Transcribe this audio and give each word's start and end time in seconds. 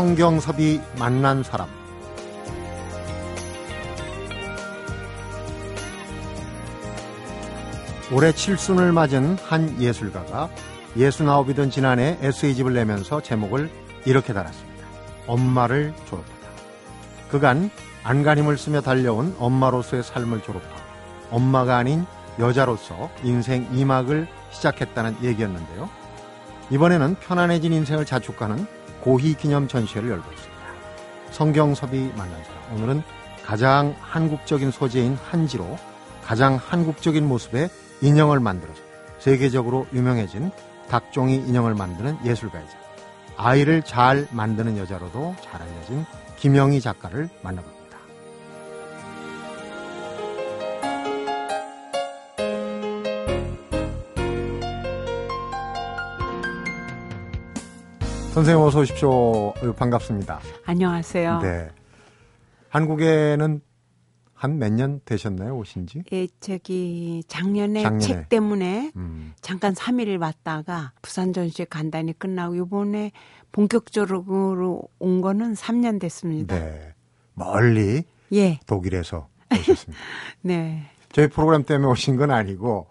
성경섭이 0.00 0.80
만난 0.98 1.42
사람 1.42 1.68
올해 8.10 8.32
칠순을 8.32 8.92
맞은 8.92 9.36
한 9.44 9.78
예술가가 9.78 10.48
예순아홉이던 10.96 11.68
지난해 11.68 12.16
에세이집을 12.22 12.72
내면서 12.72 13.20
제목을 13.20 13.70
이렇게 14.06 14.32
달았습니다. 14.32 14.86
엄마를 15.26 15.92
졸업하다. 16.06 16.48
그간 17.30 17.70
안간힘을 18.02 18.56
쓰며 18.56 18.80
달려온 18.80 19.36
엄마로서의 19.38 20.02
삶을 20.02 20.42
졸업하고 20.42 20.80
엄마가 21.30 21.76
아닌 21.76 22.06
여자로서 22.38 23.10
인생 23.22 23.70
2막을 23.70 24.28
시작했다는 24.50 25.18
얘기였는데요. 25.22 25.90
이번에는 26.70 27.16
편안해진 27.20 27.74
인생을 27.74 28.06
자축하는 28.06 28.79
고희 29.00 29.34
기념 29.34 29.68
전시회를 29.68 30.10
열고 30.10 30.30
있습니다. 30.30 30.60
성경섭이 31.30 32.12
만난 32.16 32.42
사람. 32.44 32.76
오늘은 32.76 33.02
가장 33.44 33.94
한국적인 34.00 34.70
소재인 34.70 35.14
한지로 35.14 35.76
가장 36.22 36.56
한국적인 36.56 37.26
모습의 37.26 37.70
인형을 38.02 38.40
만들어서 38.40 38.80
세계적으로 39.18 39.86
유명해진 39.92 40.50
닭종이 40.88 41.36
인형을 41.36 41.74
만드는 41.74 42.18
예술가이자 42.24 42.78
아이를 43.36 43.82
잘 43.82 44.28
만드는 44.30 44.76
여자로도 44.78 45.36
잘 45.42 45.62
알려진 45.62 46.04
김영희 46.36 46.80
작가를 46.80 47.28
만나봅니다. 47.42 47.79
선생님 58.32 58.62
어서 58.62 58.80
오십시오. 58.80 59.52
반갑습니다. 59.76 60.40
안녕하세요. 60.64 61.40
네. 61.40 61.68
한국에는 62.68 63.60
한 64.34 64.58
몇 64.58 64.72
년 64.72 65.00
되셨나요, 65.04 65.54
오신지? 65.58 66.02
예, 66.12 66.26
저기 66.40 67.22
작년에, 67.28 67.82
작년에. 67.82 67.98
책 68.06 68.28
때문에 68.30 68.90
음. 68.96 69.34
잠깐 69.42 69.74
3일 69.74 70.18
왔다가 70.18 70.92
부산 71.02 71.34
전시회 71.34 71.66
간단히 71.68 72.18
끝나고 72.18 72.54
이번에 72.54 73.12
본격적으로 73.52 74.82
온 74.98 75.20
거는 75.20 75.52
3년 75.54 76.00
됐습니다. 76.00 76.58
네. 76.58 76.94
멀리 77.34 78.04
예. 78.32 78.60
독일에서 78.66 79.28
오셨습니다. 79.52 80.02
네. 80.40 80.84
저희 81.12 81.28
프로그램 81.28 81.64
때문에 81.64 81.90
오신 81.90 82.16
건 82.16 82.30
아니고 82.30 82.86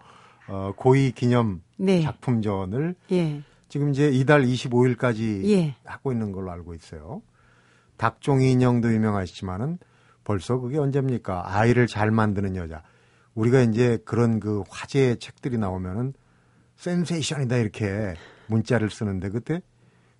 어, 0.46 0.72
고위 0.76 1.10
기념 1.10 1.62
네. 1.78 2.02
작품전을 2.02 2.94
예. 3.10 3.42
지금 3.70 3.90
이제 3.90 4.08
이달 4.10 4.42
25일까지 4.42 5.48
예. 5.48 5.76
하고 5.84 6.10
있는 6.10 6.32
걸로 6.32 6.50
알고 6.50 6.74
있어요. 6.74 7.22
닭종이 7.96 8.50
인형도 8.50 8.92
유명하시지만은 8.92 9.78
벌써 10.24 10.58
그게 10.58 10.76
언제입니까? 10.76 11.56
아이를 11.56 11.86
잘 11.86 12.10
만드는 12.10 12.56
여자. 12.56 12.82
우리가 13.34 13.60
이제 13.60 13.98
그런 14.04 14.40
그 14.40 14.64
화제의 14.68 15.18
책들이 15.18 15.56
나오면은 15.56 16.14
센세이션이다 16.76 17.56
이렇게 17.58 18.14
문자를 18.48 18.90
쓰는데 18.90 19.28
그때 19.28 19.62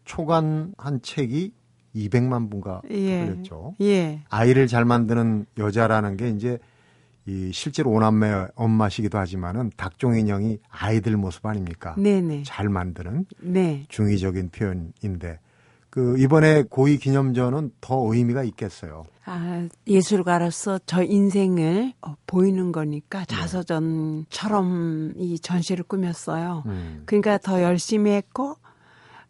초간 0.05 0.73
한 0.79 1.03
책이 1.03 1.53
200만 1.97 2.53
분가 2.53 2.83
예. 2.91 3.25
풀렸죠. 3.27 3.75
예. 3.81 4.23
아이를 4.29 4.69
잘 4.69 4.85
만드는 4.85 5.47
여자라는 5.59 6.17
게 6.17 6.29
이제 6.29 6.59
이 7.27 7.53
실제로 7.53 7.91
오남매 7.91 8.49
엄마시기도 8.55 9.19
하지만은 9.19 9.71
닭종 9.77 10.19
인형이 10.19 10.59
아이들 10.69 11.17
모습 11.17 11.45
아닙니까? 11.47 11.95
네네. 11.99 12.45
잘 12.45 12.69
만드는 12.69 13.27
네. 13.41 13.85
중의적인 13.89 14.51
표현인데 14.51 15.39
그 15.91 16.17
이번에 16.19 16.63
고위 16.63 16.99
기념전은 16.99 17.73
더 17.81 18.15
의미가 18.15 18.45
있겠어요. 18.45 19.05
아, 19.27 19.69
예술가로서 19.87 20.79
저 20.87 21.03
인생을 21.03 21.93
어, 22.01 22.15
보이는 22.27 22.73
거니까 22.73 23.25
네. 23.25 23.27
자서전처럼 23.27 25.15
이 25.17 25.39
전시를 25.39 25.85
꾸몄어요. 25.85 26.63
음. 26.67 27.03
그러니까 27.07 27.39
더 27.39 27.61
열심히 27.61 28.13
했고 28.13 28.57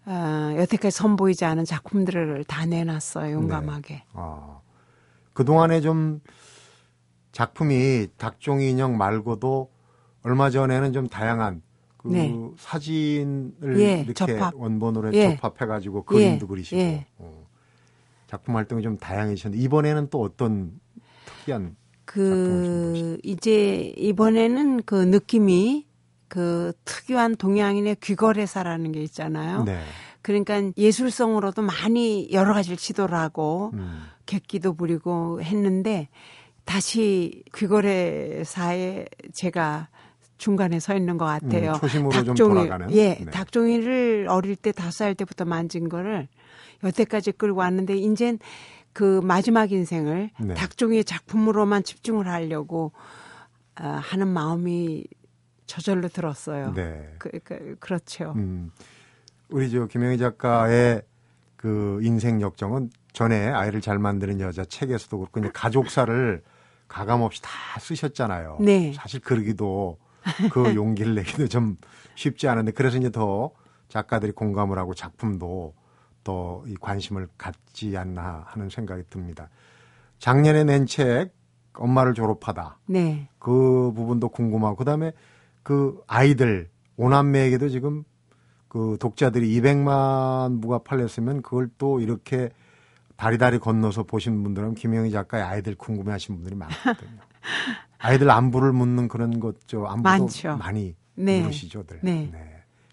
어, 0.07 0.55
여태까지 0.57 0.97
선보이지 0.97 1.45
않은 1.45 1.65
작품들을 1.65 2.45
다 2.45 2.67
내놨어요. 2.67 3.35
용감하게. 3.35 4.05
아, 4.13 4.61
그동안에 5.33 5.81
좀 5.81 6.21
작품이 7.33 8.09
닭종이 8.17 8.71
인형 8.71 8.97
말고도 8.97 9.71
얼마 10.23 10.51
전에는 10.51 10.93
좀 10.93 11.09
다양한 11.09 11.63
그 11.97 12.09
네. 12.09 12.35
사진을 12.57 13.79
예, 13.79 14.01
이렇게 14.01 14.13
접합. 14.15 14.55
원본으로 14.55 15.13
예. 15.15 15.37
접합해가지고 15.37 16.05
그림도 16.05 16.47
예, 16.47 16.49
그리시고 16.49 16.81
예. 16.81 17.07
어, 17.19 17.47
작품 18.27 18.57
활동이 18.57 18.83
좀 18.83 18.97
다양해지셨는데 18.97 19.63
이번에는 19.63 20.09
또 20.09 20.23
어떤 20.23 20.81
특이한 21.27 21.77
그 22.07 23.19
이제 23.23 23.93
이번에는 23.97 24.83
그 24.85 24.95
느낌이 24.95 25.87
그 26.29 26.73
특유한 26.85 27.37
동양인의 27.37 27.97
귀거래사라는 28.03 28.93
게 28.93 29.03
있잖아요. 29.03 29.65
네. 29.65 29.81
그러니까 30.23 30.61
예술성으로도 30.77 31.63
많이 31.63 32.31
여러 32.33 32.55
가지를 32.55 32.79
시도를 32.79 33.17
하고 33.17 33.71
음, 33.75 34.05
객기도 34.27 34.75
부리고 34.75 35.43
했는데 35.43 36.09
다시 36.71 37.43
귀거래사에 37.53 39.05
제가 39.33 39.89
중간에 40.39 40.79
서 40.79 40.95
있는 40.95 41.19
것 41.19 41.25
같아요. 41.25 41.73
음, 41.73 41.81
초심으로 41.81 42.23
좀 42.23 42.37
돌아가는? 42.37 42.93
예, 42.93 43.17
네. 43.17 43.25
닭종이를 43.25 44.29
어릴 44.31 44.55
때 44.55 44.71
다섯 44.71 44.93
살 44.93 45.17
때부터 45.17 45.45
만진 45.45 45.89
거를 45.89 46.29
여태까지 46.85 47.33
끌고 47.33 47.59
왔는데 47.59 47.97
이젠 47.97 48.39
그 48.93 49.21
마지막 49.25 49.73
인생을 49.73 50.31
네. 50.39 50.55
닭종이의 50.55 51.03
작품으로만 51.05 51.83
집중을 51.83 52.29
하려고 52.29 52.93
어, 53.81 53.99
하는 54.01 54.29
마음이 54.29 55.05
저절로 55.67 56.07
들었어요. 56.07 56.73
네. 56.75 57.17
그, 57.19 57.31
그, 57.43 57.75
그렇죠. 57.81 58.33
음, 58.37 58.71
우리 59.49 59.69
저 59.73 59.89
김영희 59.89 60.19
작가의 60.19 61.03
그 61.57 61.99
인생 62.03 62.41
역정은 62.41 62.91
전에 63.13 63.49
아이를 63.49 63.81
잘 63.81 63.99
만드는 63.99 64.39
여자 64.39 64.65
책에서도 64.65 65.19
그렇고 65.19 65.41
이제 65.41 65.51
가족사를 65.53 66.45
가감 66.91 67.23
없이 67.23 67.41
다 67.41 67.49
쓰셨잖아요. 67.79 68.59
네. 68.61 68.93
사실 68.95 69.21
그러기도 69.21 69.97
그 70.51 70.75
용기를 70.75 71.15
내기도 71.15 71.47
좀 71.47 71.77
쉽지 72.17 72.49
않은데 72.49 72.73
그래서 72.73 72.99
이제 72.99 73.11
더 73.11 73.53
작가들이 73.89 74.33
공감을 74.33 74.77
하고 74.77 74.93
작품도 74.93 75.75
더 76.25 76.65
이 76.67 76.75
관심을 76.81 77.29
갖지 77.39 77.97
않나 77.97 78.45
하는 78.47 78.69
생각이 78.69 79.05
듭니다. 79.09 79.49
작년에 80.19 80.65
낸 80.65 80.85
책 80.87 81.33
엄마를 81.75 82.13
졸업하다. 82.13 82.79
네. 82.87 83.29
그 83.39 83.93
부분도 83.95 84.29
궁금하고 84.29 84.77
그다음에 84.77 85.13
그 85.63 86.03
아이들 86.07 86.69
오남매에게도 86.97 87.69
지금 87.71 88.05
그 88.69 88.97
독자들이 89.01 89.49
200만 89.61 90.61
부가 90.61 90.79
팔렸으면 90.79 91.41
그걸 91.43 91.71
또 91.79 92.01
이렇게 92.01 92.51
다리다리 93.21 93.59
건너서 93.59 94.03
보신 94.03 94.43
분들은 94.43 94.75
김영희 94.77 95.11
작가의 95.11 95.45
아이들 95.45 95.75
궁금해하시는 95.75 96.39
분들이 96.39 96.57
많거든요. 96.57 97.21
아이들 97.99 98.31
안부를 98.31 98.73
묻는 98.73 99.09
그런 99.09 99.41
것 99.41 99.57
저 99.67 99.85
안부도 99.85 100.09
많죠. 100.09 100.57
많이 100.57 100.95
네. 101.17 101.43
물으시죠들. 101.43 102.01
네. 102.03 102.33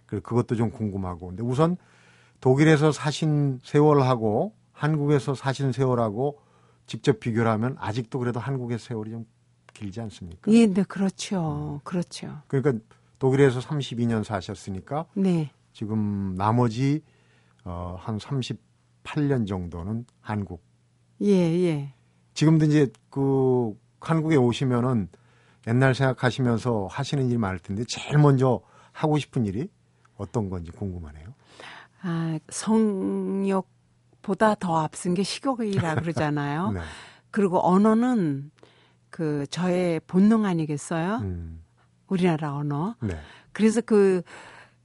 그리고 0.06 0.24
그것도 0.24 0.58
좀 0.58 0.70
궁금하고. 0.70 1.28
근데 1.28 1.44
우선 1.44 1.78
독일에서 2.42 2.92
사신 2.92 3.62
세월하고 3.64 4.54
한국에서 4.74 5.34
사신 5.34 5.72
세월하고 5.72 6.42
직접 6.88 7.22
비교를 7.22 7.50
하면 7.52 7.78
아직도 7.80 8.20
그래도 8.20 8.42
한국의 8.42 8.80
세월이 8.80 9.12
좀 9.12 9.26
길지 9.74 10.02
않습니까? 10.02 10.52
예, 10.52 10.66
네, 10.66 10.84
그렇죠. 10.84 11.80
그렇죠. 11.86 12.42
그러니까 12.48 12.84
독일에서 13.18 13.62
32년 13.62 14.26
사셨으니까 14.26 15.06
네. 15.14 15.52
지금 15.72 16.36
나머지 16.36 17.02
어, 17.64 17.96
한 17.98 18.18
38년 19.08 19.48
정도는 19.48 20.06
한국. 20.22 20.64
예, 21.22 21.32
예. 21.32 21.94
지금도 22.34 22.66
이제 22.66 22.92
그 23.10 23.76
한국에 24.02 24.36
오시면은 24.36 25.10
옛날 25.68 25.96
생각하시면서 25.96 26.88
하시는 26.90 27.28
일이 27.28 27.38
많을 27.38 27.60
텐데 27.60 27.84
제일 27.88 28.18
먼저 28.18 28.62
하고 28.92 29.18
싶은 29.18 29.46
일이 29.46 29.70
어떤 30.16 30.50
건지 30.50 30.72
궁금하네요. 30.72 31.34
아, 32.04 32.40
성욕보다 32.50 33.66
더 34.56 34.80
앞선 34.80 35.14
게 35.14 35.24
식욕이라 35.24 35.96
그러잖아요. 35.96 36.72
네. 36.74 36.82
그리고 37.32 37.60
언어는 37.66 38.52
그 39.10 39.46
저의 39.50 40.00
본능 40.02 40.46
아니겠어요? 40.46 41.18
음, 41.18 41.64
우리나라 42.08 42.56
언어. 42.56 42.96
네. 43.02 43.18
그래서 43.52 43.82
그 43.82 44.22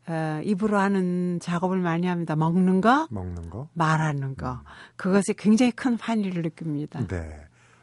어, 0.08 0.40
입으로 0.44 0.78
하는 0.78 1.38
작업을 1.40 1.78
많이 1.78 2.06
합니다. 2.06 2.34
먹는 2.37 2.81
거, 2.81 3.06
먹는 3.10 3.50
거. 3.50 3.69
말하는 3.75 4.34
거. 4.37 4.60
그것에 4.96 5.32
굉장히 5.37 5.70
큰 5.72 5.96
환희를 5.99 6.43
느낍니다. 6.43 7.06
네. 7.06 7.37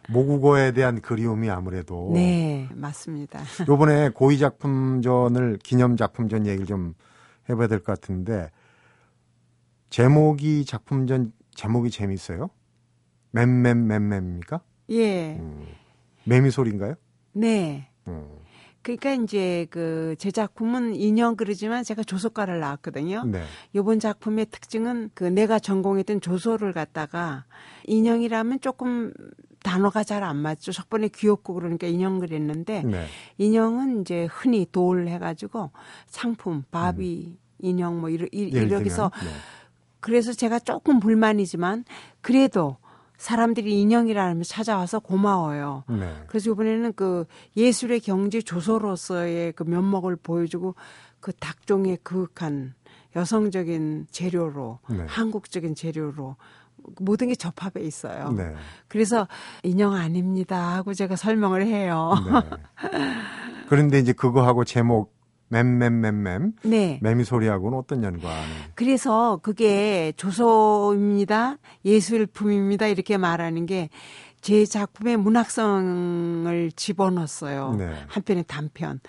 모국어에 0.10 0.72
대한 0.72 1.02
그리움이 1.02 1.50
아무래도 1.52 2.10
네, 2.14 2.68
맞습니다. 2.74 3.40
요번에 3.70 4.10
고위 4.10 4.40
작품전을 4.40 5.60
기념 5.64 5.96
작품전 5.98 6.48
얘기를 6.48 6.66
좀 6.66 6.96
해봐야 7.48 7.68
될 7.68 7.80
것 7.80 8.00
같은데 8.00 8.50
제목이 9.90 10.66
작품전 10.66 11.32
제목이 11.56 11.90
재밌어요. 11.92 12.50
맴맴맴맴입니까? 13.32 14.62
예. 14.90 15.36
음. 15.36 15.66
매미 16.26 16.52
소리인가요? 16.52 16.96
네. 17.34 17.90
음. 18.08 18.28
그러니까 18.98 19.24
이제 19.24 19.68
그 19.70 20.16
제 20.18 20.32
작품은 20.32 20.96
인형 20.96 21.36
그러지만 21.36 21.84
제가 21.84 22.04
조소과를 22.04 22.60
나왔거든요. 22.60 23.24
네. 23.26 23.44
요번 23.76 24.00
작품의 24.00 24.48
특징은 24.48 25.12
그 25.14 25.24
내가 25.24 25.60
전공했던 25.60 26.22
조소를 26.22 26.74
갖다가 26.74 27.46
인형이라면 27.86 28.60
조금 28.62 29.14
단어가 29.64 30.04
잘 30.04 30.24
안 30.24 30.38
맞죠. 30.38 30.72
첫번에 30.72 31.10
귀엽고 31.10 31.54
그러니까 31.54 31.88
인형 31.88 32.20
그랬는데 32.20 32.84
네. 32.84 33.06
인형은 33.38 34.02
이제 34.02 34.28
흔히 34.32 34.66
돌 34.72 35.08
해가지고 35.08 35.72
상품 36.08 36.64
바비 36.72 37.38
인형 37.60 38.00
뭐 38.00 38.10
이러, 38.10 38.26
이, 38.32 38.46
음. 38.46 38.54
예를 38.54 38.68
이렇게서 38.68 39.10
들면, 39.10 39.34
네. 39.34 39.40
그래서 40.00 40.34
제가 40.34 40.60
조금 40.60 41.00
불만이지만 41.00 41.86
그래도 42.22 42.78
사람들이 43.20 43.82
인형이라면 43.82 44.44
찾아와서 44.44 45.00
고마워요. 45.00 45.84
네. 45.90 46.16
그래서 46.28 46.52
이번에는 46.52 46.94
그 46.94 47.26
예술의 47.58 48.00
경지 48.00 48.42
조소로서의 48.42 49.52
그 49.52 49.64
면목을 49.64 50.16
보여주고 50.16 50.76
그 51.20 51.34
닭종의 51.34 52.00
그윽한 52.02 52.74
여성적인 53.18 54.08
재료로 54.10 54.80
네. 54.90 55.04
한국적인 55.06 55.76
재료로 55.76 56.38
모든 57.02 57.28
게 57.28 57.36
접합해 57.36 57.86
있어요. 57.86 58.32
네. 58.32 58.54
그래서 58.88 59.28
인형 59.64 59.94
아닙니다 59.94 60.76
하고 60.76 60.94
제가 60.94 61.18
설명을 61.18 61.66
해요. 61.66 62.14
네. 62.26 62.58
그런데 63.68 64.00
이제 64.00 64.14
그거하고 64.14 64.64
제목 64.64 65.19
맴맴맴맴 65.50 66.54
네. 66.64 67.00
매미 67.02 67.24
소리하고는 67.24 67.78
어떤 67.78 68.04
연관이? 68.04 68.48
그래서 68.76 69.40
그게 69.44 70.14
조소입니다. 70.16 71.58
예술품입니다. 71.86 72.88
이렇게 72.88 73.18
말하는 73.18 73.66
게 73.66 73.90
제 74.42 74.64
작품의 74.64 75.18
문학성을 75.18 76.72
집어넣었어요. 76.78 77.76
네. 77.78 77.94
한편의 78.08 78.46
단편. 78.48 79.02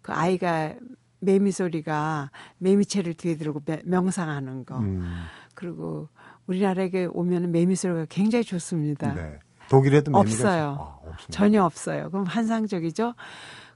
그 0.00 0.12
아이가 0.12 0.72
매미 1.20 1.52
소리가 1.52 2.30
매미채를 2.56 3.12
뒤에 3.12 3.36
들고 3.36 3.60
매- 3.66 3.82
명상하는 3.84 4.64
거. 4.64 4.78
음, 4.78 5.04
그리고 5.52 6.08
우리나라에 6.46 7.06
오면 7.12 7.52
매미 7.52 7.76
소리가 7.76 8.06
굉장히 8.08 8.44
좋습니다. 8.44 9.12
네. 9.12 9.38
독일에도 9.68 10.10
매미가 10.10 10.20
없어요. 10.20 11.00
있- 11.04 11.12
아. 11.12 11.16
전혀 11.30 11.62
없어요. 11.64 12.08
그럼 12.10 12.24
환상적이죠. 12.24 13.12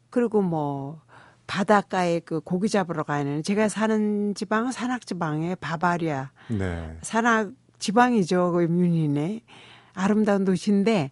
그리고 0.09 0.41
뭐 0.41 1.03
바닷가에 1.53 2.21
그 2.21 2.41
고기 2.41 2.71
잡으러 2.71 3.03
가는 3.03 3.43
제가 3.43 3.69
사는 3.69 4.35
지방은 4.35 4.73
산악 4.73 5.05
지방에 5.05 5.55
바바리아 5.57 6.31
네. 6.49 6.97
산악 7.03 7.51
지방이죠. 7.79 8.53
그 8.53 8.67
뮌헨에 8.69 9.43
아름다운 9.93 10.47
도시인데 10.47 11.11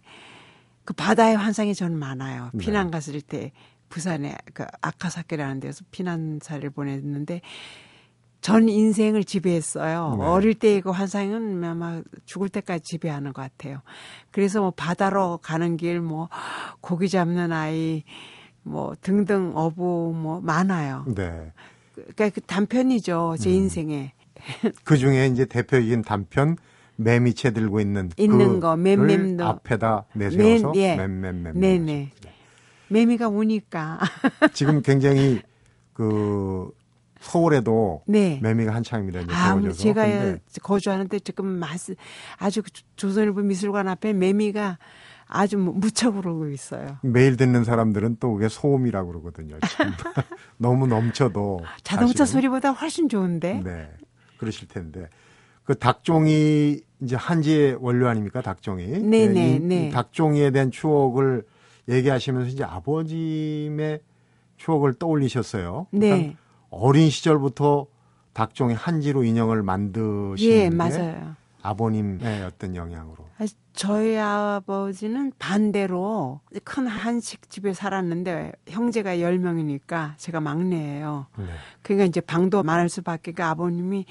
그 0.83 0.93
바다의 0.93 1.37
환상이 1.37 1.75
저는 1.75 1.95
많아요. 1.99 2.49
네. 2.53 2.57
피난 2.57 2.89
갔을 2.89 3.21
때 3.21 3.51
부산에 3.89 4.35
그 4.55 4.65
아카사케라는 4.81 5.59
데서 5.59 5.85
피난사를 5.91 6.67
보냈는데 6.71 7.41
전 8.39 8.67
인생을 8.67 9.23
지배했어요. 9.23 10.15
네. 10.17 10.25
어릴 10.25 10.55
때의 10.55 10.81
그 10.81 10.89
환상은 10.89 11.63
아마 11.63 12.01
죽을 12.25 12.49
때까지 12.49 12.83
지배하는 12.83 13.33
것 13.33 13.43
같아요. 13.43 13.83
그래서 14.31 14.59
뭐 14.61 14.71
바다로 14.71 15.37
가는 15.37 15.77
길, 15.77 16.01
뭐 16.01 16.29
고기 16.79 17.09
잡는 17.09 17.51
아이, 17.51 18.03
뭐 18.63 18.95
등등 19.01 19.51
어부 19.55 20.13
뭐 20.15 20.39
많아요. 20.41 21.05
네. 21.07 21.51
그러니까 21.93 22.29
그 22.29 22.41
단편이죠. 22.41 23.35
제 23.39 23.49
음. 23.49 23.55
인생에. 23.55 24.13
그 24.83 24.97
중에 24.97 25.27
이제 25.27 25.45
대표적인 25.45 26.01
단편 26.03 26.57
매미채 26.95 27.51
들고 27.51 27.79
있는 27.79 28.11
있는 28.17 28.59
거, 28.59 28.75
맴맴도. 28.75 29.43
앞에다 29.45 30.05
내세워서 30.13 30.71
맨, 30.71 30.75
예. 30.75 30.95
맴맴맴. 30.95 31.59
네네. 31.59 32.11
매미가 32.89 33.29
우니까. 33.29 33.99
지금 34.53 34.81
굉장히 34.81 35.41
그 35.93 36.69
서울에도 37.19 38.01
네. 38.07 38.39
매미가 38.41 38.73
한창입니다. 38.73 39.21
이제 39.21 39.33
아, 39.33 39.49
더워져서. 39.49 39.77
제가 39.81 40.03
근데 40.05 40.39
거주하는데 40.61 41.19
지금 41.19 41.45
마스, 41.45 41.95
아주 42.37 42.61
조- 42.63 42.83
조선일보 42.95 43.41
미술관 43.41 43.87
앞에 43.87 44.13
매미가 44.13 44.77
아주 45.33 45.57
뭐 45.57 45.73
무척 45.73 46.17
오르고 46.17 46.49
있어요. 46.49 46.97
매일 47.01 47.37
듣는 47.37 47.63
사람들은 47.63 48.17
또 48.19 48.33
그게 48.33 48.49
소음이라고 48.49 49.07
그러거든요. 49.11 49.57
참. 49.61 49.91
너무 50.57 50.87
넘쳐도 50.87 51.61
자동차 51.83 52.25
사실은. 52.25 52.41
소리보다 52.41 52.71
훨씬 52.71 53.07
좋은데. 53.09 53.61
네. 53.63 53.89
그러실 54.37 54.67
텐데. 54.67 55.07
그 55.63 55.75
닭종이 55.75 56.81
이제 57.01 57.15
한지의 57.15 57.77
원료 57.79 58.07
아닙니까? 58.09 58.41
닭종이. 58.41 58.85
네네, 58.87 59.51
이- 59.51 59.55
이 59.55 59.59
네. 59.59 59.89
닭종이에 59.89 60.51
대한 60.51 60.69
추억을 60.69 61.43
얘기하시면서 61.87 62.49
이제 62.49 62.63
아버님의 62.63 64.01
추억을 64.57 64.93
떠올리셨어요. 64.95 65.87
네. 65.91 66.09
그러니까 66.09 66.39
어린 66.69 67.09
시절부터 67.09 67.87
닭종이 68.33 68.73
한지로 68.73 69.23
인형을 69.23 69.63
만드시는 69.63 70.37
예, 70.39 70.69
게 70.69 70.69
맞아요. 70.69 71.35
아버님의 71.61 72.43
어떤 72.43 72.75
영향으로. 72.75 73.27
아, 73.71 73.73
저희 73.73 74.17
아버지는 74.17 75.31
반대로 75.39 76.41
큰 76.63 76.87
한식집에 76.87 77.73
살았는데 77.73 78.51
형제가 78.67 79.15
10명이니까 79.17 80.17
제가 80.17 80.39
막내예요. 80.41 81.27
네. 81.37 81.45
그러니까 81.81 82.05
이제 82.05 82.21
방도 82.21 82.63
많을 82.63 82.89
수밖에 82.89 83.31
그 83.31 83.43
아버님이 83.43 84.05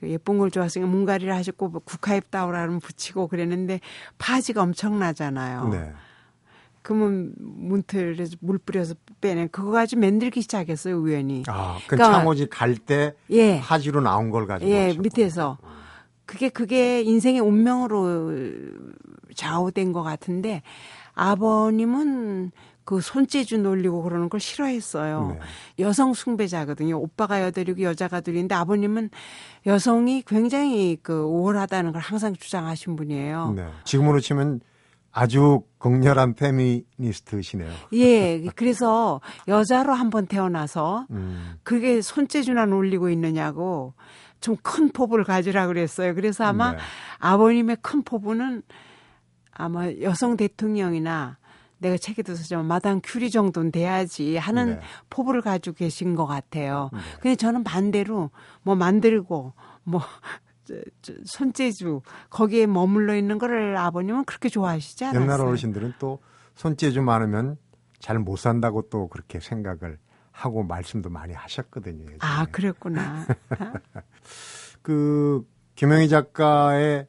그 0.00 0.08
예쁜 0.10 0.38
걸 0.38 0.50
좋아하시니까 0.50 0.88
문가리를 0.90 1.34
하셨고 1.34 1.68
뭐 1.68 1.80
국화잎 1.84 2.30
따오라면 2.30 2.80
붙이고 2.80 3.26
그랬는데 3.28 3.80
파지가 4.18 4.62
엄청나잖아요. 4.62 5.68
네. 5.68 5.92
그러면 6.82 7.34
문틀에서 7.36 8.36
물 8.40 8.56
뿌려서 8.56 8.94
빼내 9.20 9.48
그거 9.48 9.70
가지고 9.70 10.00
만들기 10.00 10.40
시작했어요 10.40 10.96
우연히. 10.96 11.42
아, 11.46 11.76
그 11.86 11.96
그러니까- 11.96 12.18
창호지 12.18 12.48
갈 12.48 12.74
때 12.76 13.14
예. 13.30 13.58
하지로 13.58 14.00
나온 14.00 14.30
걸 14.30 14.46
가지고. 14.46 14.70
예, 14.70 14.82
하셨구나. 14.84 15.02
밑에서. 15.02 15.58
그게 16.30 16.48
그게 16.48 17.02
인생의 17.02 17.40
운명으로 17.40 18.30
좌우된 19.34 19.92
것 19.92 20.04
같은데 20.04 20.62
아버님은 21.14 22.52
그 22.84 23.00
손재주 23.00 23.58
놀리고 23.58 24.04
그러는 24.04 24.28
걸 24.28 24.38
싫어했어요. 24.38 25.36
네. 25.36 25.84
여성 25.84 26.14
숭배자거든요. 26.14 27.00
오빠가 27.00 27.42
여덟이고 27.42 27.82
여자가 27.82 28.20
둘인데 28.20 28.54
아버님은 28.54 29.10
여성이 29.66 30.22
굉장히 30.24 30.98
그 31.02 31.20
우월하다는 31.20 31.90
걸 31.90 32.00
항상 32.00 32.32
주장하신 32.36 32.94
분이에요. 32.94 33.54
네. 33.56 33.66
지금으로 33.82 34.20
치면 34.20 34.60
아주 35.10 35.62
극렬한 35.78 36.34
페미니스트시네요. 36.34 37.70
예, 37.94 38.40
그래서 38.54 39.20
여자로 39.48 39.92
한번 39.94 40.28
태어나서 40.28 41.06
음. 41.10 41.54
그게 41.64 42.00
손재주나 42.00 42.66
놀리고 42.66 43.10
있느냐고 43.10 43.94
좀 44.40 44.56
큰 44.62 44.90
포부를 44.90 45.24
가지라 45.24 45.66
그랬어요. 45.66 46.14
그래서 46.14 46.44
아마 46.44 46.72
네. 46.72 46.78
아버님의 47.18 47.78
큰 47.82 48.02
포부는 48.02 48.62
아마 49.52 49.90
여성 50.00 50.36
대통령이나 50.36 51.38
내가 51.78 51.96
책에도 51.96 52.34
쓰지만 52.34 52.66
마당 52.66 53.00
큐리 53.02 53.30
정도는 53.30 53.72
돼야지 53.72 54.36
하는 54.36 54.76
네. 54.76 54.80
포부를 55.08 55.40
가지고 55.40 55.76
계신 55.76 56.14
것 56.14 56.26
같아요. 56.26 56.90
네. 56.92 56.98
근데 57.20 57.36
저는 57.36 57.64
반대로 57.64 58.30
뭐 58.62 58.74
만들고 58.74 59.52
뭐 59.84 60.00
손재주 61.24 62.02
거기에 62.28 62.66
머물러 62.66 63.16
있는 63.16 63.38
거를 63.38 63.76
아버님은 63.76 64.24
그렇게 64.24 64.48
좋아하시지 64.48 65.04
않았어요. 65.04 65.22
옛날 65.22 65.40
어르신들은 65.40 65.94
또 65.98 66.20
손재주 66.54 67.02
많으면 67.02 67.56
잘 67.98 68.18
못 68.18 68.36
산다고 68.36 68.82
또 68.82 69.08
그렇게 69.08 69.40
생각을 69.40 69.98
하고 70.40 70.62
말씀도 70.62 71.10
많이 71.10 71.34
하셨거든요. 71.34 72.02
예전에. 72.02 72.18
아, 72.20 72.46
그랬구나. 72.46 73.26
그 74.82 75.46
김영희 75.74 76.08
작가의 76.08 77.06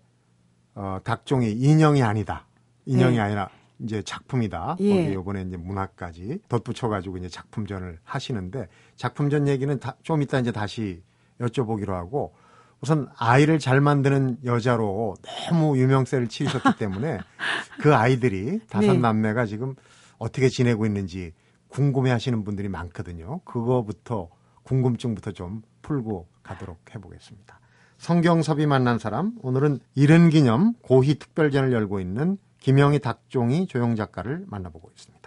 어, 0.76 1.00
닭종이 1.04 1.52
인형이 1.52 2.04
아니다. 2.04 2.48
인형이 2.86 3.16
네. 3.16 3.22
아니라 3.22 3.50
이제 3.80 4.02
작품이다. 4.02 4.76
예. 4.80 5.04
거기 5.04 5.14
이번에 5.14 5.44
이제 5.44 5.56
문학까지 5.58 6.40
덧붙여 6.50 6.90
가지고 6.90 7.18
이제 7.18 7.30
작품전을 7.30 8.00
하시는데 8.04 8.68
작품전 8.98 9.48
얘기는 9.48 9.80
다, 9.80 9.96
좀 10.04 10.22
이따 10.22 10.40
이제 10.40 10.52
다시 10.52 11.02
여쭤보기로 11.40 11.92
하고 11.92 12.34
우선 12.82 13.08
아이를 13.18 13.60
잘 13.60 13.80
만드는 13.80 14.40
여자로 14.44 15.16
너무 15.22 15.78
유명세를 15.78 16.28
치르셨기 16.28 16.78
때문에 16.78 17.20
그 17.82 17.96
아이들이 17.96 18.60
다섯 18.70 18.94
네. 18.94 19.00
남매가 19.00 19.46
지금 19.46 19.76
어떻게 20.18 20.50
지내고 20.50 20.86
있는지 20.86 21.34
궁금해 21.72 22.12
하시는 22.12 22.44
분들이 22.44 22.68
많거든요. 22.70 23.40
그거부터 23.46 24.30
궁금증부터 24.64 25.32
좀 25.32 25.64
풀고 25.82 26.28
가도록 26.44 26.94
해보겠습니다. 26.94 27.60
성경섭이 27.98 28.66
만난 28.66 29.00
사람 29.00 29.34
오늘은 29.42 29.80
이른 29.96 30.30
기념 30.30 30.74
고희 30.82 31.18
특별전을 31.18 31.72
열고 31.72 32.00
있는 32.00 32.38
김영희 32.60 33.00
닭종이 33.00 33.68
조영 33.68 33.96
작가를 33.96 34.46
만나보고 34.48 34.92
있습니다. 34.96 35.22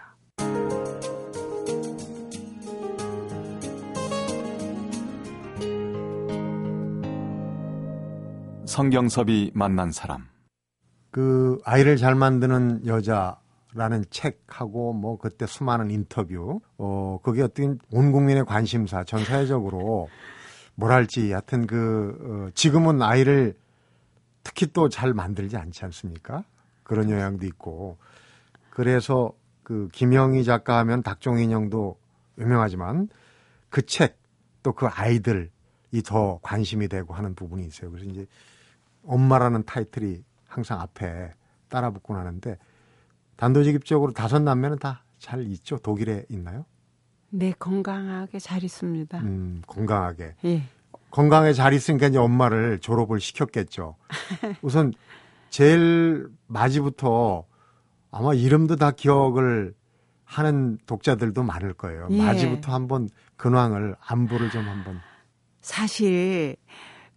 성경섭이 8.66 9.52
만난 9.54 9.92
사람. 9.92 10.26
그 11.10 11.58
아이를 11.64 11.96
잘 11.96 12.16
만드는 12.16 12.86
여자 12.86 13.38
라는 13.74 14.04
책하고 14.10 14.92
뭐 14.92 15.18
그때 15.18 15.46
수많은 15.46 15.90
인터뷰 15.90 16.60
어 16.78 17.18
그게 17.22 17.42
어떤 17.42 17.78
온 17.90 18.12
국민의 18.12 18.44
관심사 18.44 19.04
전 19.04 19.24
사회적으로 19.24 20.08
뭐랄지 20.76 21.32
하여튼 21.32 21.66
그 21.66 22.46
어, 22.48 22.50
지금은 22.54 23.02
아이를 23.02 23.54
특히 24.44 24.66
또 24.66 24.88
잘 24.88 25.12
만들지 25.14 25.56
않지 25.56 25.84
않습니까? 25.86 26.44
그런 26.84 27.10
영향도 27.10 27.46
있고 27.46 27.98
그래서 28.70 29.32
그 29.62 29.88
김영희 29.92 30.44
작가 30.44 30.78
하면 30.78 31.02
닭종 31.02 31.38
인형도 31.40 31.96
유명하지만 32.38 33.08
그 33.70 33.82
책 33.82 34.24
또 34.64 34.72
그 34.72 34.86
아이들이 34.86 35.50
더 36.04 36.40
관심이 36.42 36.88
되고 36.88 37.14
하는 37.14 37.34
부분이 37.34 37.66
있어요. 37.66 37.90
그래서 37.90 38.10
이제 38.10 38.26
엄마라는 39.04 39.64
타이틀이 39.64 40.24
항상 40.48 40.80
앞에 40.80 41.34
따라 41.68 41.90
붙곤 41.90 42.16
하는데 42.16 42.58
단도직입적으로 43.36 44.12
다섯 44.12 44.40
남매는 44.40 44.78
다 44.78 45.04
잘 45.24 45.40
있죠. 45.52 45.78
독일에 45.78 46.26
있나요? 46.28 46.66
네, 47.30 47.54
건강하게 47.58 48.38
잘 48.38 48.62
있습니다. 48.62 49.18
음, 49.20 49.62
건강하게. 49.66 50.34
예. 50.44 50.62
건강에 51.10 51.54
잘 51.54 51.72
있으니까 51.72 52.08
이제 52.08 52.18
엄마를 52.18 52.78
졸업을 52.80 53.20
시켰겠죠. 53.20 53.96
우선 54.60 54.92
제일 55.48 56.28
마지부터 56.46 57.46
아마 58.10 58.34
이름도 58.34 58.76
다 58.76 58.90
기억을 58.90 59.74
하는 60.24 60.76
독자들도 60.84 61.42
많을 61.42 61.72
거예요. 61.72 62.08
예. 62.10 62.22
마지부터 62.22 62.72
한번 62.74 63.08
근황을 63.36 63.96
안부를 64.06 64.50
좀 64.50 64.68
한번. 64.68 65.00
사실 65.62 66.56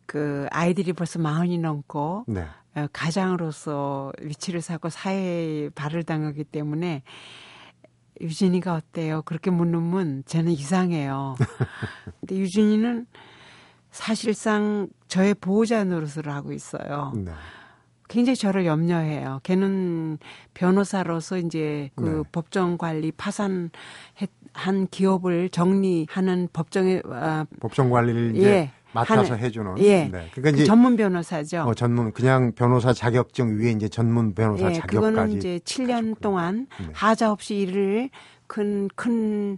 그 0.05 0.47
아이들이 0.51 0.93
벌써 0.93 1.19
마흔이 1.19 1.57
넘고 1.57 2.23
네. 2.29 2.45
어, 2.77 2.87
가장으로서 2.93 4.11
위치를 4.21 4.61
사고 4.61 4.89
사회에 4.89 5.69
발을 5.69 6.03
담가기 6.03 6.43
때문에 6.43 7.01
유진이가 8.21 8.75
어때요? 8.75 9.23
그렇게 9.23 9.49
묻는 9.49 10.23
저는 10.27 10.51
이상해요. 10.51 11.35
근데 12.21 12.37
유진이는 12.37 13.07
사실상 13.89 14.89
저의 15.07 15.33
보호자 15.33 15.83
노릇을 15.85 16.29
하고 16.29 16.51
있어요. 16.53 17.13
네. 17.15 17.31
굉장히 18.09 18.35
저를 18.35 18.65
염려해요. 18.65 19.41
걔는 19.43 20.19
변호사로서 20.53 21.37
이제 21.39 21.89
그 21.95 22.03
네. 22.03 22.23
법정 22.31 22.77
관리 22.77 23.11
파산한 23.11 23.71
기업을 24.91 25.49
정리하는 25.49 26.47
법정에 26.53 27.01
아, 27.09 27.45
법정 27.59 27.89
관리를 27.89 28.35
이제 28.35 28.49
예. 28.49 28.71
맡아서 28.93 29.33
하는- 29.35 29.37
해주는. 29.39 29.77
예. 29.79 30.05
네. 30.05 30.09
그러니까 30.09 30.41
그 30.41 30.49
이제 30.49 30.63
전문 30.65 30.95
변호사죠. 30.95 31.61
어, 31.61 31.73
전문 31.73 32.11
그냥 32.11 32.51
변호사 32.53 32.93
자격증 32.93 33.59
위에 33.59 33.71
이제 33.71 33.87
전문 33.89 34.33
변호사 34.33 34.69
예, 34.69 34.73
자격까지. 34.73 34.95
그거는 34.95 35.31
이제 35.31 35.59
7년 35.63 36.19
동안 36.21 36.67
네. 36.79 36.87
하자 36.93 37.31
없이 37.31 37.55
일을 37.57 38.09
큰 38.47 38.87
큰 38.95 39.57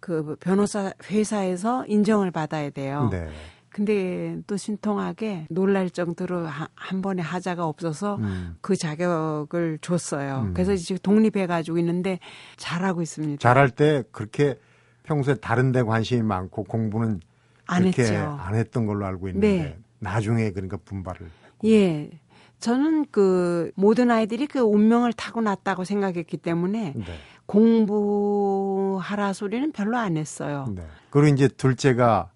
그 0.00 0.36
변호사 0.38 0.92
회사에서 1.10 1.86
인정을 1.86 2.30
받아야 2.30 2.68
돼요. 2.68 3.08
네. 3.10 3.26
근데 3.70 4.36
또 4.46 4.56
신통하게 4.58 5.46
놀랄 5.48 5.88
정도로 5.88 6.46
하- 6.46 6.68
한 6.74 7.00
번에 7.00 7.22
하자가 7.22 7.64
없어서 7.66 8.16
음. 8.16 8.54
그 8.60 8.76
자격을 8.76 9.78
줬어요. 9.80 10.42
음. 10.48 10.52
그래서 10.54 10.76
지금 10.76 10.98
독립해 11.02 11.46
가지고 11.46 11.78
있는데 11.78 12.18
잘하고 12.56 13.00
있습니다. 13.00 13.40
잘할 13.40 13.70
때 13.70 14.04
그렇게 14.12 14.58
평소에 15.04 15.36
다른 15.36 15.72
데 15.72 15.82
관심이 15.82 16.20
많고 16.22 16.64
공부는 16.64 17.20
안 17.66 17.82
그렇게 17.82 18.02
했죠. 18.02 18.16
안 18.16 18.54
했던 18.54 18.86
걸로 18.86 19.06
알고 19.06 19.28
있는데 19.28 19.48
네. 19.48 19.78
나중에 19.98 20.50
그러니까 20.50 20.76
분발을 20.84 21.30
예. 21.64 22.10
저는 22.60 23.06
그 23.10 23.72
모든 23.74 24.10
아이들이 24.10 24.46
그 24.46 24.60
운명을 24.60 25.12
타고났다고 25.12 25.84
생각했기 25.84 26.38
때문에 26.38 26.94
네. 26.96 27.04
공부하라 27.46 29.32
소리는 29.34 29.70
별로 29.72 29.98
안 29.98 30.16
했어요. 30.16 30.66
네. 30.74 30.82
그리고 31.10 31.34
이제 31.34 31.46
둘째가 31.48 32.30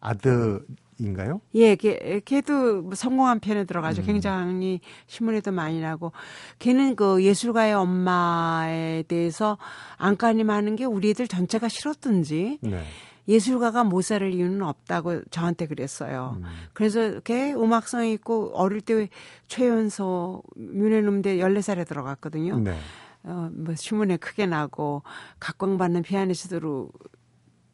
아들인가요? 0.00 1.40
예, 1.54 1.76
걔, 1.76 2.20
걔도 2.24 2.82
뭐 2.82 2.94
성공한 2.94 3.40
편에 3.40 3.64
들어가죠. 3.64 4.02
음. 4.02 4.06
굉장히 4.06 4.80
신문에도 5.06 5.52
많이 5.52 5.80
나고. 5.80 6.12
걔는 6.60 6.96
그 6.96 7.22
예술가의 7.22 7.74
엄마에 7.74 9.02
대해서 9.06 9.58
안간힘하는 9.98 10.76
게 10.76 10.84
우리 10.84 11.10
애들 11.10 11.28
전체가 11.28 11.68
싫었든지 11.68 12.58
네. 12.62 12.84
예술가가 13.26 13.84
못살 13.84 14.32
이유는 14.32 14.62
없다고 14.62 15.24
저한테 15.30 15.66
그랬어요. 15.66 16.36
음. 16.38 16.44
그래서 16.72 17.20
걔 17.20 17.54
음악성이 17.54 18.12
있고 18.12 18.52
어릴 18.54 18.80
때 18.80 19.08
최연소 19.48 20.42
뮤네눔대 20.56 21.38
14살에 21.38 21.86
들어갔거든요. 21.86 22.58
네. 22.58 22.76
어, 23.24 23.48
뭐 23.52 23.74
신문에 23.74 24.18
크게 24.18 24.46
나고 24.46 25.02
각광받는 25.40 26.02
피아니스트로 26.02 26.90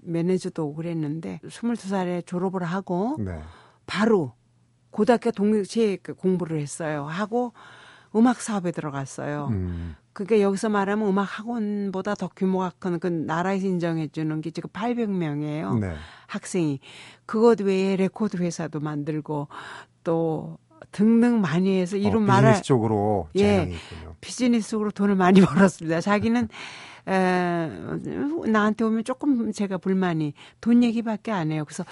매니저도 0.02 0.66
오고 0.66 0.76
그랬는데 0.76 1.40
22살에 1.44 2.24
졸업을 2.24 2.62
하고 2.62 3.16
네. 3.18 3.42
바로 3.86 4.32
고등학교 4.90 5.30
동시에 5.30 5.96
그 5.96 6.14
공부를 6.14 6.60
했어요. 6.60 7.04
하고 7.04 7.52
음악 8.14 8.40
사업에 8.40 8.70
들어갔어요. 8.70 9.48
음. 9.50 9.96
그게 10.20 10.42
여기서 10.42 10.68
말하면 10.68 11.08
음악 11.08 11.22
학원보다 11.38 12.14
더 12.14 12.28
규모가 12.28 12.72
큰 12.78 12.98
그 12.98 13.06
나라에서 13.06 13.66
인정해 13.66 14.06
주는 14.08 14.42
게 14.42 14.50
지금 14.50 14.68
800명이에요. 14.68 15.78
네. 15.78 15.94
학생이 16.26 16.78
그것 17.24 17.60
외에 17.62 17.96
레코드 17.96 18.36
회사도 18.36 18.80
만들고 18.80 19.48
또 20.04 20.58
등등 20.92 21.40
많이 21.40 21.80
해서 21.80 21.96
이런 21.96 22.16
어, 22.24 22.26
말을 22.26 22.50
비즈니스 22.50 22.62
쪽으로 22.64 23.28
예. 23.38 23.72
비즈니스 24.20 24.68
쪽으로 24.68 24.90
돈을 24.90 25.14
많이 25.14 25.40
벌었습니다. 25.40 26.02
자기는 26.02 26.48
에, 27.08 27.70
나한테 28.46 28.84
오면 28.84 29.04
조금 29.04 29.50
제가 29.52 29.78
불만이 29.78 30.34
돈 30.60 30.82
얘기밖에 30.84 31.32
안 31.32 31.50
해요. 31.50 31.64
그래서 31.64 31.82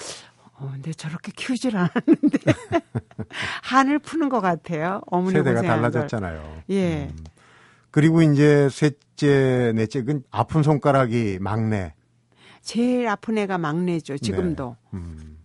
어, 0.58 0.68
근데 0.70 0.92
저렇게 0.92 1.32
키우질 1.34 1.78
않았는데 1.78 2.38
한을 3.64 4.00
푸는 4.00 4.28
것 4.28 4.42
같아요. 4.42 5.00
어머니 5.06 5.32
세대가 5.32 5.60
고생한 5.60 5.80
걸. 5.80 5.90
달라졌잖아요. 5.90 6.62
예. 6.68 7.08
음. 7.10 7.24
그리고 7.98 8.22
이제 8.22 8.68
셋째, 8.70 9.72
넷째, 9.74 10.04
그 10.04 10.22
아픈 10.30 10.62
손가락이 10.62 11.38
막내. 11.40 11.94
제일 12.60 13.08
아픈 13.08 13.36
애가 13.38 13.58
막내죠. 13.58 14.18
지금도. 14.18 14.76
네. 14.92 14.98
음. 15.00 15.38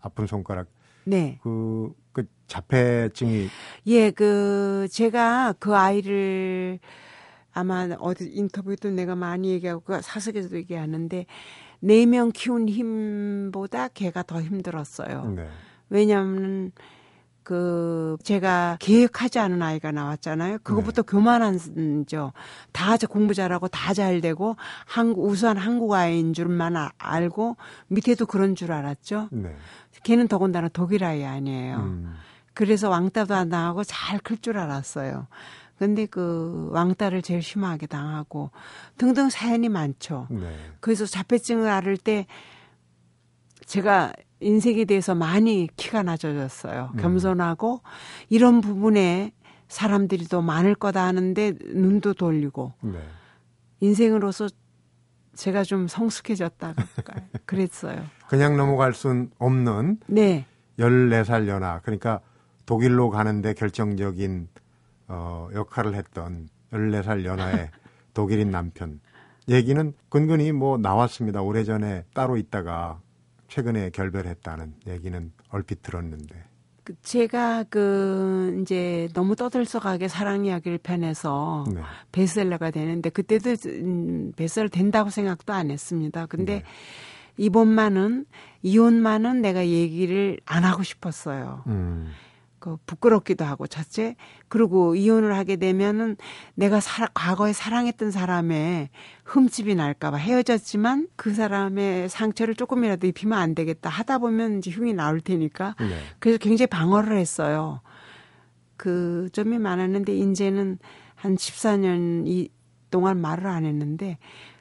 아픈 0.00 0.26
손가락. 0.26 0.68
네. 1.04 1.40
그, 1.42 1.92
그 2.12 2.24
자폐증이 2.46 3.48
예, 3.88 4.10
그 4.12 4.88
제가 4.90 5.56
그 5.58 5.76
아이를 5.76 6.78
아마 7.52 7.86
어디 7.98 8.30
인터뷰도 8.32 8.88
내가 8.92 9.14
많이 9.14 9.50
얘기하고 9.50 9.82
그 9.82 10.00
사석에서도 10.00 10.56
얘기하는데 10.56 11.26
네 11.80 12.06
명 12.06 12.30
키운 12.32 12.66
힘보다 12.66 13.88
걔가 13.88 14.22
더 14.22 14.40
힘들었어요. 14.40 15.34
네. 15.36 15.48
왜냐하면 15.90 16.72
그 17.44 18.16
제가 18.24 18.78
계획하지 18.80 19.38
않은 19.38 19.60
아이가 19.62 19.92
나왔잖아요. 19.92 20.58
그것부터 20.62 21.02
교만한죠. 21.02 22.32
다저 22.72 23.06
공부 23.06 23.34
잘하고 23.34 23.68
다 23.68 23.92
잘 23.94 24.20
되고 24.20 24.56
한국 24.86 25.26
우수한 25.26 25.56
한국 25.58 25.92
아이인 25.92 26.32
줄만 26.32 26.76
아- 26.76 26.90
알고 26.98 27.56
밑에도 27.88 28.24
그런 28.26 28.54
줄 28.56 28.72
알았죠. 28.72 29.28
네. 29.30 29.54
걔는 30.02 30.26
더군다나 30.26 30.68
독일 30.68 31.04
아이 31.04 31.24
아니에요. 31.24 31.76
음. 31.76 32.14
그래서 32.54 32.88
왕따도 32.88 33.34
안 33.34 33.48
당하고 33.50 33.84
잘 33.84 34.18
클 34.20 34.38
줄 34.38 34.58
알았어요. 34.58 35.26
근데 35.78 36.06
그 36.06 36.68
왕따를 36.72 37.20
제일 37.22 37.42
심하게 37.42 37.86
당하고 37.86 38.50
등등 38.96 39.28
사연이 39.28 39.68
많죠. 39.68 40.28
네. 40.30 40.56
그래서 40.80 41.04
자폐증을 41.04 41.68
앓을 41.68 41.96
때 41.98 42.26
제가 43.66 44.12
인생에 44.44 44.84
대해서 44.84 45.14
많이 45.14 45.68
키가 45.76 46.02
낮아졌어요. 46.02 46.90
음. 46.94 46.96
겸손하고 47.00 47.80
이런 48.28 48.60
부분에 48.60 49.32
사람들이 49.68 50.26
더 50.26 50.42
많을 50.42 50.74
거다 50.74 51.04
하는데 51.04 51.52
눈도 51.64 52.14
돌리고 52.14 52.72
네. 52.82 52.98
인생으로서 53.80 54.48
제가 55.34 55.64
좀 55.64 55.88
성숙해졌다 55.88 56.74
그랬어요. 57.46 58.04
그냥 58.28 58.56
넘어갈 58.56 58.94
순 58.94 59.30
없는 59.38 59.98
네. 60.06 60.46
14살 60.78 61.48
연하. 61.48 61.80
그러니까 61.80 62.20
독일로 62.66 63.10
가는데 63.10 63.54
결정적인 63.54 64.48
어, 65.08 65.48
역할을 65.52 65.94
했던 65.94 66.48
14살 66.72 67.24
연하의 67.24 67.70
독일인 68.14 68.50
남편. 68.50 69.00
얘기는 69.48 69.92
근근히 70.08 70.52
뭐 70.52 70.78
나왔습니다. 70.78 71.42
오래전에 71.42 72.04
따로 72.14 72.36
있다가 72.36 73.00
최근에 73.48 73.90
결별했다는 73.90 74.74
얘기는 74.86 75.32
얼핏 75.50 75.82
들었는데. 75.82 76.44
그 76.84 76.94
제가 77.02 77.64
그 77.64 78.58
이제 78.60 79.08
너무 79.14 79.36
떠들썩하게 79.36 80.08
사랑 80.08 80.44
이야기를 80.44 80.78
펴내서 80.78 81.64
네. 81.74 81.80
베스트셀러가 82.12 82.70
되는데 82.70 83.08
그때도 83.08 83.56
음, 83.66 84.32
베스트셀러 84.36 84.68
된다고 84.68 85.08
생각도 85.08 85.54
안 85.54 85.70
했습니다. 85.70 86.26
근데 86.26 86.56
네. 86.56 86.64
이번만은 87.38 88.26
이혼만은 88.62 89.40
내가 89.40 89.66
얘기를 89.66 90.38
안 90.44 90.64
하고 90.64 90.82
싶었어요. 90.82 91.64
음. 91.68 92.12
그 92.64 92.78
부끄럽기도 92.86 93.44
하고 93.44 93.66
첫째 93.66 94.16
그리고 94.48 94.94
이혼을 94.94 95.36
하게 95.36 95.56
되면은 95.56 96.16
내가 96.54 96.80
사, 96.80 97.06
과거에 97.12 97.52
사랑했던 97.52 98.10
사람의 98.10 98.88
흠집이 99.26 99.74
날까봐 99.74 100.16
헤어졌지만 100.16 101.08
그 101.14 101.34
사람의 101.34 102.08
상처를 102.08 102.54
조금이라도 102.54 103.06
입히면 103.06 103.38
안 103.38 103.54
되겠다 103.54 103.90
하다 103.90 104.16
보면 104.16 104.58
이제 104.60 104.70
흉이 104.70 104.94
나올 104.94 105.20
테니까 105.20 105.74
네. 105.78 105.98
그래서 106.20 106.38
굉장히 106.38 106.66
방어를 106.68 107.18
했어요. 107.18 107.82
그 108.78 109.28
점이 109.34 109.58
많았는데 109.58 110.16
이제는 110.16 110.78
한 111.16 111.36
14년 111.36 112.26
이 112.26 112.48
동안 112.90 113.20
말을 113.20 113.46
안 113.46 113.66
했는데 113.66 114.16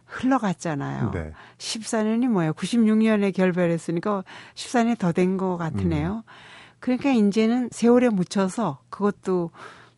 흘러갔잖아요. 0.07 1.12
네. 1.12 1.31
14년이 1.57 2.27
뭐예요? 2.27 2.51
96년에 2.51 3.33
결별했으니까 3.33 4.25
14년이 4.55 5.00
더 5.00 5.13
된 5.13 5.38
것 5.38 5.55
같으네요. 5.55 6.24
음. 6.27 6.53
그러니까 6.84 7.12
이제는 7.12 7.70
세월에 7.72 8.10
묻혀서 8.10 8.80
그것도 8.90 9.52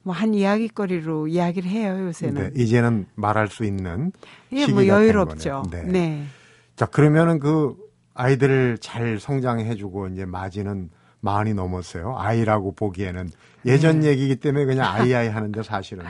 뭐 0.04 0.14
한 0.14 0.36
이야기거리로 0.36 1.28
이야기를 1.28 1.68
해요 1.68 2.06
요새는. 2.06 2.54
네. 2.54 2.62
이제는 2.62 3.08
말할 3.16 3.48
수 3.48 3.66
있는 3.66 4.12
시기가 4.52 4.72
뭐된 4.72 4.88
여유롭죠. 4.88 5.64
거네요. 5.64 5.92
네. 5.92 6.26
자, 6.76 6.86
그러면은 6.86 7.40
그 7.40 7.76
아이들을 8.14 8.78
잘 8.82 9.20
성장해주고 9.20 10.10
이제 10.10 10.26
맞이는 10.26 10.92
마흔이 11.22 11.56
넘었어요. 11.56 12.16
아이라고 12.20 12.74
보기에는 12.74 13.30
예전 13.66 14.02
네. 14.02 14.10
얘기이기 14.10 14.36
때문에 14.36 14.66
그냥 14.66 14.86
아이아이 14.94 15.28
하는데 15.28 15.64
사실은. 15.64 16.06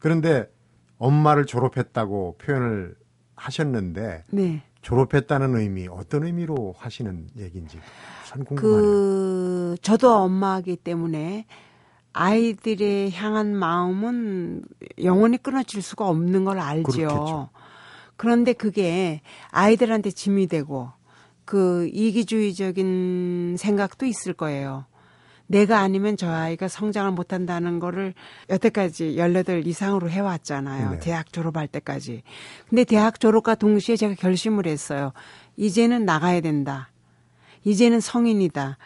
그런데 0.00 0.50
엄마를 0.98 1.46
졸업했다고 1.46 2.38
표현을 2.38 2.96
하셨는데 3.36 4.24
네. 4.30 4.62
졸업했다는 4.84 5.56
의미 5.56 5.88
어떤 5.88 6.24
의미로 6.24 6.74
하시는 6.78 7.26
얘기인지 7.38 7.80
참 8.26 8.44
궁금하네요. 8.44 8.82
그 8.82 9.76
저도 9.80 10.12
엄마이기 10.12 10.76
때문에 10.76 11.46
아이들에 12.12 13.10
향한 13.10 13.56
마음은 13.56 14.62
영원히 15.02 15.38
끊어질 15.38 15.82
수가 15.82 16.06
없는 16.06 16.44
걸 16.44 16.60
알죠. 16.60 16.92
그렇겠죠. 16.92 17.48
그런데 18.16 18.52
그게 18.52 19.22
아이들한테 19.50 20.10
짐이 20.10 20.46
되고 20.46 20.90
그 21.44 21.88
이기주의적인 21.92 23.56
생각도 23.58 24.06
있을 24.06 24.34
거예요. 24.34 24.84
내가 25.46 25.80
아니면 25.80 26.16
저 26.16 26.30
아이가 26.30 26.68
성장을 26.68 27.10
못한다는 27.12 27.78
거를 27.78 28.14
여태까지 28.48 29.16
18 29.16 29.66
이상으로 29.66 30.08
해왔잖아요. 30.08 30.90
네. 30.92 30.98
대학 31.00 31.32
졸업할 31.32 31.68
때까지. 31.68 32.22
근데 32.68 32.84
대학 32.84 33.20
졸업과 33.20 33.54
동시에 33.54 33.96
제가 33.96 34.14
결심을 34.14 34.66
했어요. 34.66 35.12
이제는 35.56 36.04
나가야 36.04 36.40
된다. 36.40 36.90
이제는 37.64 38.00
성인이다. 38.00 38.78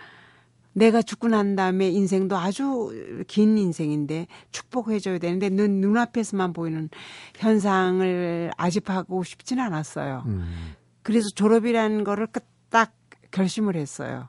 내가 0.72 1.02
죽고 1.02 1.28
난 1.28 1.56
다음에 1.56 1.88
인생도 1.88 2.36
아주 2.36 3.24
긴 3.26 3.58
인생인데 3.58 4.26
축복해줘야 4.52 5.18
되는데 5.18 5.48
눈, 5.50 5.80
눈앞에서만 5.80 6.52
보이는 6.52 6.88
현상을 7.36 8.52
아집하고 8.56 9.24
싶지는 9.24 9.64
않았어요. 9.64 10.22
음, 10.26 10.74
그래서 11.02 11.28
졸업이라는 11.34 12.04
거를 12.04 12.28
그딱 12.28 12.94
결심을 13.32 13.74
했어요. 13.74 14.28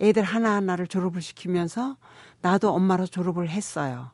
애들 0.00 0.22
하나하나를 0.22 0.86
졸업을 0.86 1.20
시키면서 1.22 1.96
나도 2.40 2.70
엄마로 2.72 3.06
졸업을 3.06 3.48
했어요. 3.50 4.10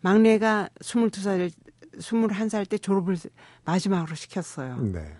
막내가 0.00 0.68
22살, 0.80 1.50
21살 1.98 2.68
때 2.68 2.78
졸업을 2.78 3.16
마지막으로 3.64 4.14
시켰어요. 4.14 4.76
네. 4.78 5.12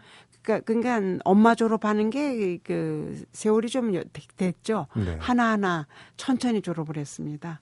그러니까, 0.43 0.65
그러니까 0.65 1.19
엄마 1.25 1.55
졸업하는 1.55 2.11
게 2.11 2.59
그 2.63 3.23
세월이 3.33 3.69
좀 3.69 3.95
여- 3.95 4.05
됐죠. 4.37 4.87
네. 4.95 5.17
하나하나 5.21 5.87
천천히 6.17 6.63
졸업을 6.63 6.97
했습니다. 6.97 7.61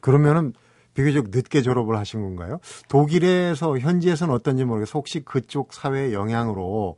그러면은 0.00 0.52
비교적 0.94 1.28
늦게 1.30 1.62
졸업을 1.62 1.96
하신 1.96 2.20
건가요? 2.22 2.58
독일에서 2.88 3.78
현지에서는 3.78 4.34
어떤지 4.34 4.64
모르겠어요. 4.64 4.92
혹시 4.98 5.20
그쪽 5.20 5.72
사회의 5.72 6.12
영향으로 6.12 6.96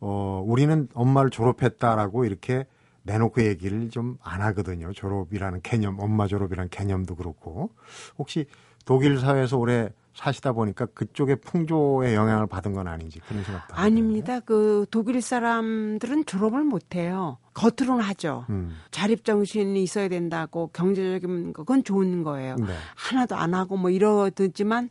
어 0.00 0.44
우리는 0.46 0.88
엄마를 0.94 1.30
졸업했다라고 1.30 2.24
이렇게 2.24 2.66
내놓고 3.02 3.42
얘기를 3.44 3.88
좀 3.90 4.18
안 4.22 4.42
하거든요. 4.42 4.92
졸업이라는 4.92 5.60
개념, 5.62 5.98
엄마 5.98 6.26
졸업이라는 6.26 6.68
개념도 6.70 7.14
그렇고 7.16 7.70
혹시 8.18 8.46
독일 8.84 9.18
사회에서 9.18 9.56
오래 9.58 9.90
사시다 10.14 10.52
보니까 10.52 10.86
그쪽의 10.86 11.36
풍조의 11.36 12.14
영향을 12.14 12.46
받은 12.46 12.72
건 12.74 12.88
아닌지 12.88 13.20
그런 13.20 13.42
생각도 13.44 13.74
아닙니다. 13.74 14.40
그 14.40 14.84
독일 14.90 15.22
사람들은 15.22 16.26
졸업을 16.26 16.64
못 16.64 16.94
해요. 16.94 17.38
겉으로는 17.54 18.02
하죠. 18.04 18.44
음, 18.50 18.76
자립 18.90 19.24
정신이 19.24 19.82
있어야 19.82 20.08
된다고 20.08 20.68
경제적인 20.72 21.52
거 21.52 21.62
그건 21.62 21.84
좋은 21.84 22.22
거예요. 22.24 22.56
네. 22.56 22.74
하나도 22.96 23.36
안 23.36 23.54
하고 23.54 23.76
뭐 23.76 23.88
이러듯지만 23.90 24.90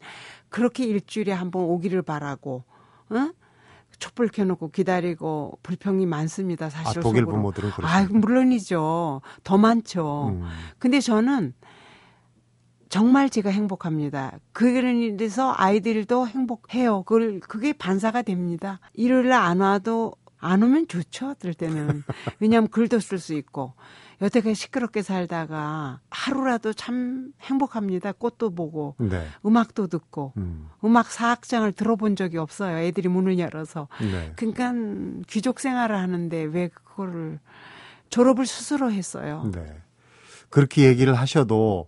그렇게 0.50 0.86
일주일에 0.86 1.32
한 1.34 1.52
번 1.52 1.64
오기를 1.64 2.02
바라고, 2.02 2.64
어? 3.10 3.32
촛불 4.00 4.30
켜놓고 4.30 4.72
기다리고 4.72 5.60
불평이 5.64 6.06
많습니다. 6.06 6.66
아 6.68 6.70
사실 6.70 7.02
독일 7.02 7.22
속으로. 7.24 7.36
부모들은 7.38 7.70
아, 7.70 7.76
그렇습니다. 7.76 8.18
물론이죠. 8.20 9.22
더 9.44 9.58
많죠. 9.58 10.30
음, 10.30 10.44
근데 10.80 11.00
저는 11.00 11.54
정말 12.90 13.30
제가 13.30 13.50
행복합니다. 13.52 14.40
그래서 14.52 15.54
아이들도 15.56 16.28
행복해요. 16.28 17.04
그걸 17.04 17.40
그게 17.40 17.72
반사가 17.74 18.24
됩니다. 18.24 18.80
일요일 18.94 19.30
날 19.30 19.44
안 19.44 19.60
와도 19.60 20.14
안 20.40 20.64
오면 20.64 20.88
좋죠. 20.88 21.32
어떨 21.32 21.54
때는. 21.54 22.04
왜냐하면 22.40 22.70
글도 22.70 23.00
쓸 23.00 23.20
수 23.20 23.34
있고 23.36 23.74
여태까지 24.22 24.54
시끄럽게 24.56 25.02
살다가 25.02 26.00
하루라도 26.10 26.74
참 26.74 27.32
행복합니다. 27.42 28.12
꽃도 28.12 28.52
보고 28.52 28.96
네. 28.98 29.26
음악도 29.46 29.88
듣고 29.88 30.34
음, 30.38 30.70
음악 30.84 31.08
사학장을 31.08 31.72
들어본 31.72 32.16
적이 32.16 32.38
없어요. 32.38 32.78
애들이 32.78 33.08
문을 33.08 33.40
열어서. 33.40 33.88
네. 34.02 34.34
그러니까 34.36 34.74
귀족 35.28 35.60
생활을 35.60 35.98
하는데 35.98 36.44
왜 36.44 36.68
그거를 36.68 37.40
졸업을 38.10 38.46
스스로 38.46 38.92
했어요. 38.92 39.50
네. 39.54 39.66
그렇게 40.50 40.86
얘기를 40.86 41.14
하셔도 41.14 41.88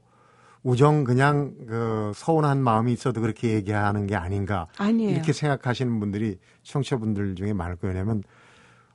우정 0.64 1.04
그냥 1.04 1.56
그 1.68 2.12
서운한 2.16 2.62
마음이 2.62 2.94
있어도 2.94 3.20
그렇게 3.20 3.54
얘기하는 3.56 4.06
게 4.06 4.16
아닌가 4.16 4.68
아니에요. 4.78 5.12
이렇게 5.12 5.34
생각하시는 5.34 6.00
분들이 6.00 6.38
청취자분들 6.64 7.36
중에 7.36 7.54
많을 7.54 7.76
거예요. 7.78 7.96
왜냐면 7.96 8.24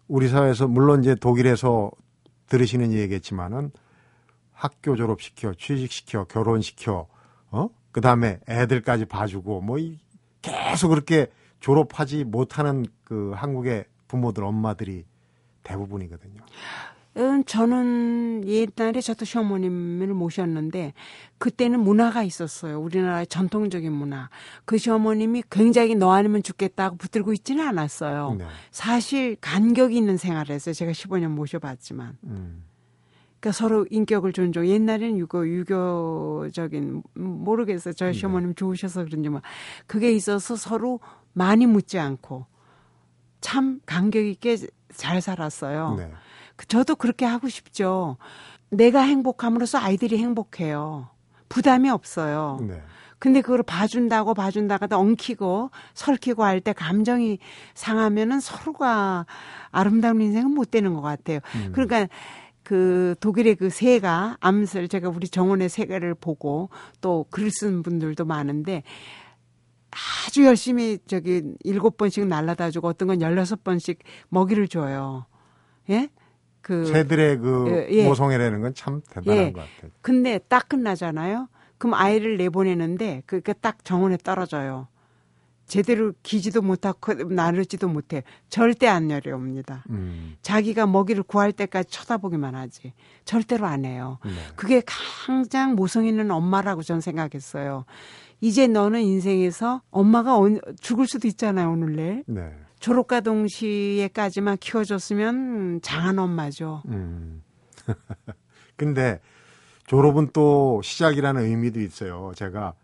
우리 0.08 0.28
사회에서 0.28 0.68
물론 0.68 1.00
이제 1.00 1.16
독일에서 1.16 1.90
들으시는 2.46 2.92
얘기겠지만은 2.92 3.70
학교 4.52 4.96
졸업시켜, 4.96 5.54
취직시켜, 5.54 6.24
결혼시켜, 6.24 7.06
어? 7.50 7.68
그 7.92 8.00
다음에 8.00 8.40
애들까지 8.48 9.04
봐주고 9.06 9.60
뭐 9.60 9.78
이, 9.78 9.98
계속 10.42 10.88
그렇게 10.88 11.28
졸업하지 11.60 12.24
못하는 12.24 12.86
그 13.04 13.32
한국의 13.34 13.84
부모들, 14.08 14.44
엄마들이 14.44 15.04
대부분이거든요. 15.62 16.42
음, 17.16 17.44
저는 17.44 18.42
옛날에 18.46 19.00
저도 19.00 19.24
시어머님을 19.24 20.08
모셨는데 20.08 20.92
그때는 21.38 21.80
문화가 21.80 22.22
있었어요. 22.22 22.78
우리나라의 22.80 23.26
전통적인 23.26 23.90
문화. 23.90 24.28
그 24.64 24.76
시어머님이 24.76 25.44
굉장히 25.50 25.94
너 25.94 26.12
아니면 26.12 26.42
죽겠다고 26.42 26.96
붙들고 26.96 27.32
있지는 27.32 27.66
않았어요. 27.66 28.36
네. 28.38 28.46
사실 28.70 29.36
간격이 29.40 29.96
있는 29.96 30.16
생활을 30.18 30.54
했어요. 30.54 30.74
제가 30.74 30.92
15년 30.92 31.28
모셔봤지만. 31.28 32.18
음, 32.24 32.64
그러니까 33.40 33.52
서로 33.52 33.86
인격을 33.90 34.32
존중. 34.32 34.66
옛날에는 34.66 35.16
유교, 35.18 35.48
유교적인, 35.48 37.02
음, 37.16 37.22
모르겠어요. 37.22 37.94
저희 37.94 38.12
네. 38.12 38.18
시어머님 38.18 38.54
좋으셔서 38.54 39.04
그런지 39.04 39.30
뭐. 39.30 39.40
그게 39.86 40.12
있어서 40.12 40.56
서로 40.56 41.00
많이 41.32 41.66
묻지 41.66 41.98
않고 41.98 42.46
참 43.40 43.80
간격 43.86 44.24
있게 44.24 44.56
잘 44.94 45.20
살았어요. 45.20 45.94
네. 45.98 46.10
그- 46.56 46.66
저도 46.66 46.96
그렇게 46.96 47.24
하고 47.24 47.48
싶죠. 47.48 48.16
내가 48.70 49.00
행복함으로써 49.02 49.78
아이들이 49.78 50.18
행복해요. 50.18 51.08
부담이 51.48 51.88
없어요. 51.90 52.58
네. 52.62 52.82
근데 53.18 53.40
그걸 53.40 53.62
봐준다고 53.62 54.34
하다 54.36 54.98
엉키고 54.98 55.70
설키고 55.94 56.44
할 56.44 56.60
때 56.60 56.72
감정이 56.72 57.38
상하면은 57.74 58.40
서로가 58.40 59.24
아름다운 59.70 60.20
인생은 60.20 60.50
못 60.50 60.70
되는 60.70 60.92
것 60.94 61.00
같아요. 61.00 61.38
음. 61.54 61.72
그러니까 61.72 62.08
그 62.62 63.14
독일의 63.20 63.54
그 63.54 63.70
새가 63.70 64.36
암슬 64.40 64.88
제가 64.88 65.08
우리 65.08 65.28
정원의 65.28 65.68
새가를 65.68 66.14
보고 66.14 66.68
또 67.00 67.24
글 67.30 67.50
쓴 67.50 67.82
분들도 67.82 68.24
많은데 68.24 68.82
아주 70.26 70.44
열심히 70.44 70.98
저기 71.06 71.42
일곱 71.64 71.96
번씩 71.96 72.26
날라다 72.26 72.70
주고 72.70 72.88
어떤 72.88 73.08
건 73.08 73.20
열여섯 73.22 73.64
번씩 73.64 74.00
먹이를 74.28 74.68
줘요. 74.68 75.26
예? 75.88 76.10
그 76.66 76.84
새들의 76.84 77.38
그 77.38 77.66
예, 77.68 77.86
예. 77.98 78.04
모성애라는 78.08 78.60
건 78.60 78.74
참 78.74 79.00
대단한 79.08 79.44
예. 79.44 79.52
것 79.52 79.60
같아요. 79.60 79.92
근데 80.00 80.38
딱 80.48 80.68
끝나잖아요. 80.68 81.46
그럼 81.78 81.94
아이를 81.94 82.36
내보내는데 82.38 83.22
그게 83.24 83.52
딱 83.52 83.84
정원에 83.84 84.16
떨어져요. 84.16 84.88
제대로 85.66 86.12
기지도 86.24 86.62
못하고 86.62 87.12
나르지도 87.14 87.88
못해. 87.88 88.24
절대 88.48 88.88
안 88.88 89.06
내려옵니다. 89.06 89.84
음. 89.90 90.34
자기가 90.42 90.86
먹이를 90.88 91.22
구할 91.22 91.52
때까지 91.52 91.88
쳐다보기만 91.88 92.56
하지. 92.56 92.92
절대로 93.24 93.66
안 93.66 93.84
해요. 93.84 94.18
네. 94.24 94.32
그게 94.56 94.82
가장 94.84 95.76
모성 95.76 96.04
있는 96.04 96.32
엄마라고 96.32 96.82
저는 96.82 97.00
생각했어요. 97.00 97.84
이제 98.40 98.66
너는 98.66 99.02
인생에서 99.02 99.82
엄마가 99.90 100.36
언- 100.36 100.60
죽을 100.80 101.06
수도 101.06 101.28
있잖아요, 101.28 101.70
오늘 101.70 101.94
내일. 101.94 102.24
네. 102.26 102.50
졸업과 102.86 103.20
동시에까지만 103.20 104.58
키워줬으면 104.58 105.80
장한 105.82 106.20
엄마죠. 106.20 106.82
음. 106.86 107.42
근데 108.76 109.18
졸업은 109.88 110.28
또 110.32 110.80
시작이라는 110.84 111.42
의미도 111.42 111.80
있어요. 111.80 112.30
제가 112.36 112.74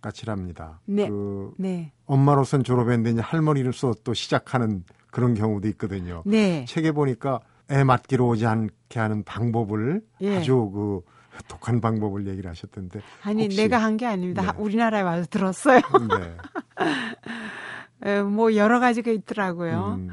까칠합니다. 0.00 0.80
네. 0.84 1.08
그 1.08 1.52
네. 1.58 1.90
엄마로선 2.06 2.62
졸업했는데 2.62 3.10
이제 3.10 3.20
할머니로서 3.20 3.94
또 4.04 4.14
시작하는 4.14 4.84
그런 5.10 5.34
경우도 5.34 5.66
있거든요. 5.70 6.22
네. 6.24 6.64
책에 6.68 6.92
보니까 6.92 7.40
애 7.68 7.82
맞기로 7.82 8.28
오지 8.28 8.46
않게 8.46 9.00
하는 9.00 9.24
방법을 9.24 10.02
예. 10.20 10.36
아주 10.38 10.70
그 10.72 11.00
독한 11.48 11.80
방법을 11.80 12.28
얘기를 12.28 12.48
하셨던데 12.48 13.00
아니, 13.24 13.48
내가 13.48 13.78
한 13.78 13.96
게 13.96 14.06
아닙니다. 14.06 14.52
네. 14.52 14.58
우리나라에 14.58 15.02
와서 15.02 15.26
들었어요. 15.28 15.80
네. 15.80 16.36
에, 18.04 18.22
뭐 18.22 18.54
여러 18.56 18.80
가지가 18.80 19.10
있더라고요. 19.10 19.98
음, 20.00 20.08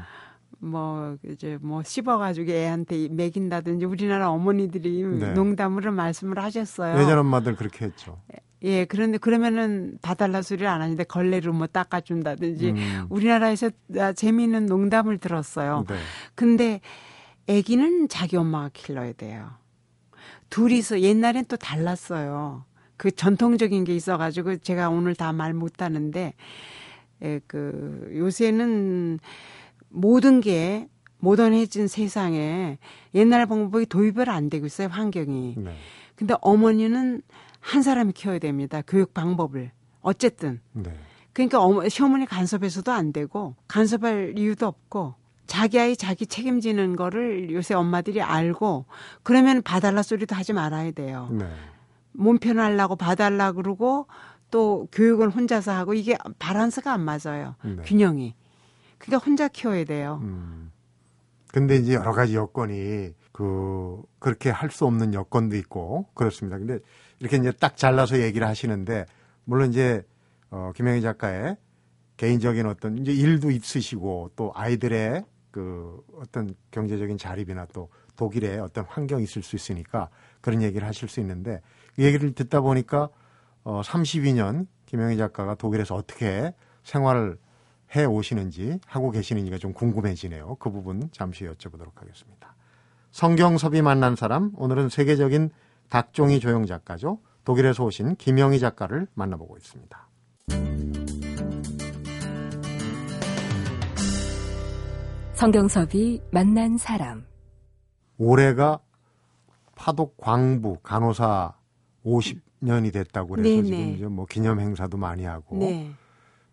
뭐 0.58 1.16
이제 1.24 1.58
뭐 1.60 1.82
씹어가지고 1.82 2.50
애한테 2.52 3.08
먹인다든지 3.08 3.84
우리나라 3.86 4.30
어머니들이 4.30 5.02
네. 5.04 5.32
농담으로 5.32 5.90
말씀을 5.92 6.38
하셨어요. 6.38 7.00
예전 7.00 7.18
엄마들 7.18 7.56
그렇게 7.56 7.86
했죠. 7.86 8.20
예, 8.62 8.84
그런데 8.84 9.16
그러면은 9.16 9.96
봐달라 10.02 10.42
소리를 10.42 10.66
안 10.68 10.82
하는데 10.82 11.02
걸레로 11.04 11.54
뭐 11.54 11.66
닦아준다든지 11.66 12.70
음. 12.70 13.06
우리나라에서 13.08 13.70
아, 13.98 14.12
재미있는 14.12 14.66
농담을 14.66 15.16
들었어요. 15.16 15.86
네. 15.88 15.96
근데 16.34 16.80
아기는 17.48 18.08
자기 18.08 18.36
엄마가 18.36 18.68
길러야 18.74 19.14
돼요. 19.14 19.50
둘이서 20.50 21.00
옛날엔 21.00 21.46
또 21.46 21.56
달랐어요. 21.56 22.64
그 22.98 23.10
전통적인 23.10 23.84
게 23.84 23.94
있어가지고 23.96 24.58
제가 24.58 24.90
오늘 24.90 25.14
다 25.14 25.32
말 25.32 25.54
못하는데 25.54 26.34
에, 27.22 27.40
그 27.46 28.10
요새는 28.14 29.18
모든 29.88 30.40
게 30.40 30.88
모던해진 31.18 31.86
세상에 31.86 32.78
옛날 33.14 33.46
방법이 33.46 33.86
도입을 33.86 34.30
안 34.30 34.48
되고 34.48 34.66
있어요 34.66 34.88
환경이. 34.88 35.54
네. 35.58 35.74
근데 36.14 36.34
어머니는 36.40 37.22
한 37.60 37.82
사람이 37.82 38.12
키워야 38.12 38.38
됩니다. 38.38 38.82
교육 38.86 39.12
방법을. 39.12 39.70
어쨌든. 40.00 40.60
네. 40.72 40.92
그러니까 41.32 41.62
어머, 41.62 41.88
시어머니 41.88 42.26
간섭해서도 42.26 42.90
안 42.90 43.12
되고 43.12 43.54
간섭할 43.68 44.34
이유도 44.36 44.66
없고 44.66 45.14
자기 45.46 45.78
아이 45.78 45.96
자기 45.96 46.26
책임지는 46.26 46.96
거를 46.96 47.50
요새 47.50 47.74
엄마들이 47.74 48.22
알고 48.22 48.86
그러면 49.22 49.62
봐달라 49.62 50.02
소리도 50.02 50.34
하지 50.34 50.52
말아야 50.52 50.92
돼요. 50.92 51.28
네. 51.32 51.46
몸 52.12 52.38
편하려고 52.38 52.96
봐달라 52.96 53.52
그러고 53.52 54.06
또 54.50 54.88
교육을 54.92 55.30
혼자서 55.30 55.72
하고 55.72 55.94
이게 55.94 56.16
바란스가 56.38 56.92
안 56.92 57.00
맞아요. 57.02 57.54
네. 57.62 57.76
균형이. 57.84 58.34
그러니까 58.98 59.24
혼자 59.24 59.48
키워야 59.48 59.84
돼요. 59.84 60.20
음. 60.22 60.70
근데 61.48 61.76
이제 61.76 61.94
여러 61.94 62.12
가지 62.12 62.34
여건이 62.36 63.14
그 63.32 64.02
그렇게 64.18 64.50
할 64.50 64.70
수 64.70 64.84
없는 64.86 65.14
여건도 65.14 65.56
있고 65.56 66.06
그렇습니다. 66.14 66.58
근데 66.58 66.78
이렇게 67.18 67.36
이제 67.38 67.50
딱 67.52 67.76
잘라서 67.76 68.20
얘기를 68.20 68.46
하시는데 68.46 69.06
물론 69.44 69.70
이제 69.70 70.02
어 70.50 70.72
김영희 70.76 71.00
작가의 71.00 71.56
개인적인 72.16 72.66
어떤 72.66 72.98
이제 72.98 73.12
일도 73.12 73.50
있으시고 73.50 74.32
또 74.36 74.52
아이들의 74.54 75.24
그 75.50 76.00
어떤 76.16 76.54
경제적인 76.70 77.18
자립이나 77.18 77.66
또 77.72 77.88
독일의 78.16 78.60
어떤 78.60 78.84
환경이 78.84 79.24
있을 79.24 79.42
수 79.42 79.56
있으니까 79.56 80.08
그런 80.40 80.62
얘기를 80.62 80.86
하실 80.86 81.08
수 81.08 81.20
있는데 81.20 81.62
이 81.96 82.04
얘기를 82.04 82.32
듣다 82.32 82.60
보니까 82.60 83.08
어 83.64 83.82
32년 83.82 84.66
김영희 84.86 85.16
작가가 85.16 85.54
독일에서 85.54 85.94
어떻게 85.94 86.54
생활을 86.82 87.38
해 87.94 88.04
오시는지 88.04 88.78
하고 88.86 89.10
계시는지가 89.10 89.58
좀 89.58 89.72
궁금해지네요. 89.72 90.56
그 90.56 90.70
부분 90.70 91.08
잠시 91.12 91.44
여쭤보도록 91.44 91.96
하겠습니다. 91.96 92.54
성경섭이 93.10 93.82
만난 93.82 94.14
사람 94.16 94.52
오늘은 94.56 94.88
세계적인 94.88 95.50
닭종이 95.88 96.38
조형 96.38 96.66
작가죠. 96.66 97.18
독일에서 97.44 97.84
오신 97.84 98.16
김영희 98.16 98.60
작가를 98.60 99.08
만나보고 99.14 99.56
있습니다. 99.56 100.08
성경섭이 105.34 106.20
만난 106.30 106.76
사람. 106.76 107.24
올해가 108.18 108.78
파독 109.74 110.18
광부 110.18 110.80
간호사 110.82 111.54
50 112.02 112.49
년이 112.60 112.92
됐다고 112.92 113.36
그래서 113.36 113.48
네네. 113.48 113.62
지금 113.62 113.94
이제 113.94 114.06
뭐 114.06 114.26
기념 114.26 114.60
행사도 114.60 114.96
많이 114.96 115.24
하고 115.24 115.56
네. 115.56 115.92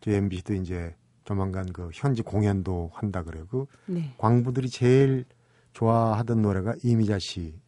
저희 0.02 0.16
MBC도 0.16 0.54
이제 0.56 0.96
조만간 1.26 1.72
그 1.74 1.90
현지 1.94 2.22
공연도 2.22 2.92
한다 2.94 3.24
그래요. 3.24 3.46
그 3.50 3.66
네. 3.86 4.14
광부들이 4.18 4.70
제일 4.70 5.26
좋아하던 5.74 6.42
노래가 6.42 6.74
이미자 6.84 7.20
씨 7.20 7.60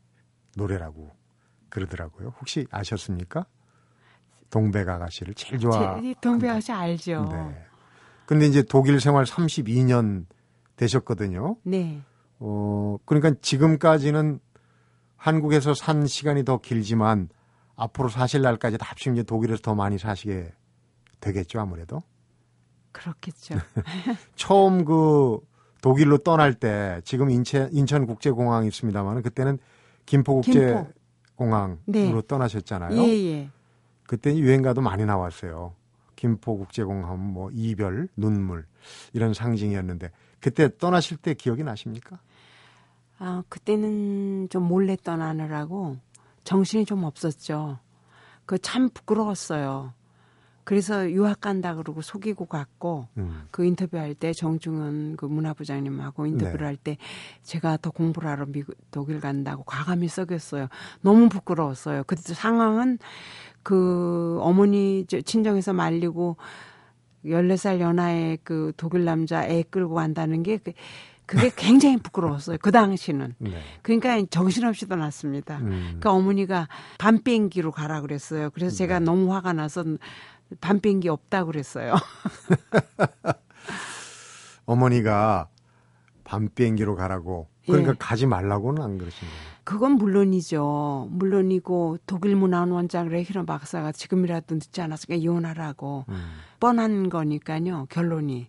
노래라고 0.55 1.11
그러더라고요. 1.69 2.33
혹시 2.39 2.65
아셨습니까? 2.71 3.45
동백 4.49 4.87
아가씨를 4.89 5.33
제일 5.35 5.59
좋아. 5.59 6.01
제, 6.01 6.15
동배 6.21 6.49
아씨 6.49 6.71
알죠. 6.71 7.29
네. 7.31 7.65
근데 8.25 8.45
이제 8.47 8.63
독일 8.63 8.99
생활 8.99 9.25
32년 9.25 10.25
되셨거든요. 10.75 11.57
네. 11.63 12.01
어, 12.39 12.97
그러니까 13.05 13.33
지금까지는 13.41 14.39
한국에서 15.17 15.73
산 15.73 16.07
시간이 16.07 16.45
더 16.45 16.59
길지만 16.59 17.29
앞으로 17.79 18.09
사실 18.09 18.41
날까지 18.41 18.77
다 18.77 18.85
합치면 18.89 19.17
이제 19.17 19.23
독일에서 19.23 19.61
더 19.61 19.73
많이 19.73 19.97
사시게 19.97 20.51
되겠죠, 21.21 21.61
아무래도. 21.61 22.01
그렇겠죠. 22.91 23.55
처음 24.35 24.83
그 24.83 25.39
독일로 25.81 26.19
떠날 26.19 26.53
때 26.53 26.99
지금 27.05 27.29
인천 27.29 27.69
인천 27.71 28.05
국제공항이 28.05 28.67
있습니다만 28.67 29.21
그때는 29.21 29.59
김포국제공항으로 30.05 31.77
네. 31.85 32.21
떠나셨잖아요. 32.27 33.01
예, 33.01 33.07
예. 33.07 33.49
그때 34.05 34.35
유행가도 34.35 34.81
많이 34.81 35.05
나왔어요. 35.05 35.73
김포국제공항 36.17 37.31
뭐 37.31 37.49
이별, 37.53 38.09
눈물 38.17 38.65
이런 39.13 39.33
상징이었는데 39.33 40.11
그때 40.41 40.69
떠나실 40.77 41.17
때 41.17 41.33
기억이 41.33 41.63
나십니까? 41.63 42.19
아, 43.19 43.43
그때는 43.47 44.47
좀 44.49 44.63
몰래 44.63 44.97
떠나느라고 44.97 45.97
정신이 46.49 46.85
좀 46.85 47.03
없었죠. 47.03 47.77
그 48.47 48.57
참 48.57 48.89
부끄러웠어요. 48.89 49.93
그래서 50.63 51.07
유학 51.11 51.41
간다 51.41 51.75
그러고 51.75 52.01
속이고 52.01 52.45
갔고 52.47 53.07
음. 53.17 53.43
그 53.51 53.65
인터뷰할 53.65 54.15
때 54.15 54.33
정중은 54.33 55.15
그 55.17 55.25
문화부장님하고 55.25 56.25
인터뷰를 56.25 56.57
네. 56.59 56.65
할때 56.65 56.97
제가 57.43 57.77
더 57.77 57.91
공부를 57.91 58.27
하러 58.29 58.45
미국 58.47 58.75
독일 58.89 59.19
간다고 59.19 59.61
과감히 59.63 60.07
썩였어요. 60.07 60.67
너무 61.01 61.29
부끄러웠어요. 61.29 62.03
그때 62.07 62.33
상황은 62.33 62.97
그 63.61 64.39
어머니 64.41 65.05
저 65.07 65.21
친정에서 65.21 65.73
말리고 65.73 66.37
14살 67.25 67.79
연하의 67.79 68.39
그 68.43 68.71
독일 68.75 69.05
남자 69.05 69.43
애 69.45 69.61
끌고 69.69 69.93
간다는 69.93 70.41
게 70.41 70.57
그- 70.57 70.73
그게 71.29 71.51
굉장히 71.55 71.97
부끄러웠어요. 71.97 72.57
그 72.59 72.71
당시는. 72.71 73.35
네. 73.37 73.61
그러니까 73.83 74.19
정신없이 74.31 74.87
떠났습니다. 74.87 75.59
음. 75.59 75.69
그러니까 75.69 76.11
어머니가 76.11 76.67
밤 76.97 77.21
비행기로 77.21 77.71
가라 77.71 78.01
그랬어요. 78.01 78.49
그래서 78.49 78.75
제가 78.75 78.97
네. 78.97 79.05
너무 79.05 79.31
화가 79.31 79.53
나서 79.53 79.83
밤 80.59 80.79
비행기 80.79 81.07
없다 81.07 81.45
그랬어요. 81.45 81.93
어머니가 84.65 85.49
밤 86.23 86.49
비행기로 86.49 86.95
가라고 86.95 87.47
그러니까 87.67 87.91
예. 87.91 87.95
가지 87.99 88.25
말라고는 88.25 88.81
안 88.81 88.97
그러신 88.97 89.27
거예요. 89.27 89.43
그건 89.63 89.97
물론이죠. 89.97 91.09
물론이고 91.11 91.99
독일 92.07 92.35
문화원장 92.37 93.07
레히너 93.07 93.45
박사가 93.45 93.91
지금이라도 93.91 94.55
늦지 94.55 94.81
않았으니까 94.81 95.21
이혼하라고 95.21 96.05
음. 96.09 96.31
뻔한 96.59 97.09
거니까요. 97.09 97.85
결론이 97.91 98.47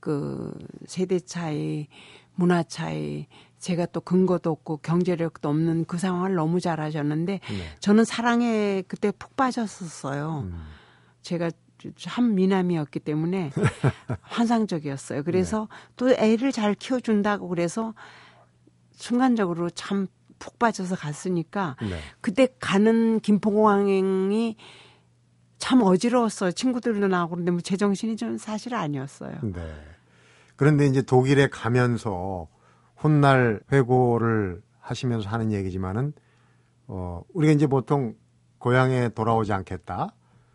그 0.00 0.52
세대 0.86 1.20
차이, 1.20 1.88
문화 2.34 2.62
차이, 2.62 3.26
제가 3.58 3.86
또 3.86 4.00
근거도 4.00 4.50
없고 4.50 4.78
경제력도 4.78 5.48
없는 5.48 5.84
그 5.84 5.98
상황을 5.98 6.34
너무 6.34 6.60
잘 6.60 6.80
하셨는데 6.80 7.40
네. 7.40 7.76
저는 7.80 8.04
사랑에 8.04 8.82
그때 8.88 9.10
푹 9.10 9.36
빠졌었어요. 9.36 10.44
음. 10.46 10.64
제가 11.22 11.50
참 11.96 12.34
미남이었기 12.34 13.00
때문에 13.00 13.50
환상적이었어요. 14.22 15.22
그래서 15.22 15.68
또 15.96 16.10
애를 16.10 16.52
잘 16.52 16.74
키워준다고 16.74 17.48
그래서 17.48 17.94
순간적으로 18.92 19.70
참 19.70 20.08
푹 20.40 20.58
빠져서 20.58 20.96
갔으니까 20.96 21.76
네. 21.80 22.00
그때 22.20 22.48
가는 22.58 23.20
김포공항이 23.20 24.56
참 25.60 25.82
어지러웠어요. 25.82 26.52
친구들도 26.52 27.06
나오고 27.06 27.30
그런데 27.32 27.52
뭐 27.52 27.60
제정신이 27.60 28.16
좀 28.16 28.38
사실 28.38 28.74
아니었어요. 28.74 29.36
네. 29.42 29.62
그런데 30.56 30.86
이제 30.86 31.02
독일에 31.02 31.48
가면서 31.48 32.48
훗날 32.96 33.60
회고를 33.70 34.62
하시면서 34.80 35.28
하는 35.28 35.52
얘기지만은 35.52 36.14
어 36.88 37.22
우리가 37.34 37.52
이제 37.52 37.66
보통 37.66 38.14
고향에 38.58 39.10
돌아오지 39.10 39.52
않겠다. 39.52 40.14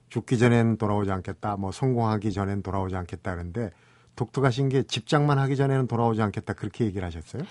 죽기 0.09 0.37
전엔 0.37 0.77
돌아오지 0.77 1.11
않겠다. 1.11 1.55
뭐 1.55 1.71
성공하기 1.71 2.33
전엔 2.33 2.63
돌아오지 2.63 2.95
않겠다 2.95 3.35
그런데 3.35 3.71
독특하신 4.15 4.69
게 4.69 4.83
집장만 4.83 5.37
하기 5.39 5.55
전에는 5.55 5.87
돌아오지 5.87 6.21
않겠다 6.21 6.53
그렇게 6.53 6.85
얘기를 6.85 7.05
하셨어요? 7.05 7.43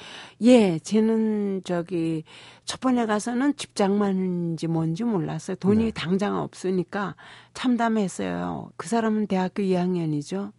예, 0.43 0.79
쟤는 0.79 1.63
저기 1.65 2.25
첫 2.65 2.81
번에 2.81 3.07
가서는 3.07 3.57
집장만인지 3.57 4.67
뭔지 4.67 5.05
몰랐어요. 5.05 5.57
돈이 5.57 5.85
네. 5.85 5.91
당장 5.91 6.37
없으니까 6.37 7.17
참담했어요. 7.53 8.71
그 8.77 8.89
사람은 8.89 9.27
대학교 9.27 9.63
2학년이죠. 9.63 10.53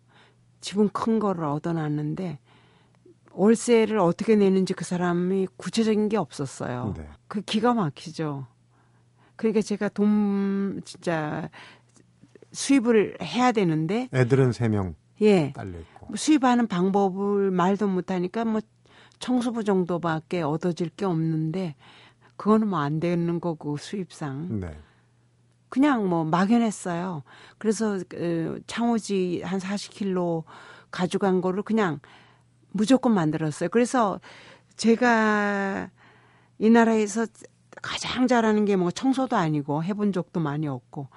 집은 0.62 0.90
큰 0.90 1.20
거를 1.20 1.46
얻어놨는데 1.46 2.40
월세를 3.34 4.00
어떻게 4.00 4.36
내는지 4.36 4.74
그 4.74 4.86
사람이 4.86 5.48
구체적인 5.58 6.10
게 6.10 6.18
없었어요. 6.18 6.94
네. 6.98 7.08
그 7.28 7.42
기가 7.42 7.74
막히죠. 7.74 8.48
그러니까 9.36 9.62
제가 9.62 9.90
돈 9.90 10.82
진짜 10.86 11.50
수입을 12.54 13.18
해야 13.22 13.52
되는데 13.52 14.08
애들은 14.14 14.54
세명 14.54 14.96
예 15.22 15.54
딸려 15.56 15.80
있고. 15.80 16.08
뭐 16.08 16.16
수입하는 16.16 16.68
방법을 16.68 17.52
말도 17.52 17.88
못하니까 17.88 18.46
뭐 18.46 18.62
청소부 19.20 19.64
정도밖에 19.64 20.42
얻어질 20.42 20.90
게 20.90 21.06
없는데 21.06 21.76
그거는 22.38 22.68
뭐 22.68 22.80
안 22.80 23.00
되는 23.00 23.40
거고 23.40 23.78
수입상 23.78 24.60
네. 24.60 24.78
그냥 25.70 26.08
뭐 26.10 26.24
막연했어요. 26.26 27.24
그래서 27.58 28.00
그 28.10 28.62
창호지 28.68 29.42
한 29.44 29.60
40kg 29.60 30.44
가져간 30.92 31.42
거를 31.42 31.64
그냥 31.64 32.00
무조건 32.72 33.14
만들었어요. 33.14 33.70
그래서 33.70 34.20
제가 34.76 35.90
이 36.60 36.70
나라에서 36.70 37.26
가장 37.82 38.28
잘하는 38.28 38.66
게 38.66 38.76
뭐 38.76 38.92
청소도 38.92 39.36
아니고 39.36 39.84
해본 39.84 40.12
적도 40.14 40.40
많이 40.40 40.68
없고 40.68 41.08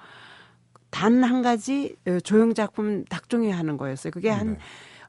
단 0.89 1.23
한 1.23 1.41
가지 1.41 1.95
어, 2.07 2.19
조형 2.19 2.53
작품 2.53 3.05
닭종이 3.05 3.51
하는 3.51 3.77
거였어요. 3.77 4.11
그게 4.11 4.29
한 4.29 4.53
네. 4.53 4.59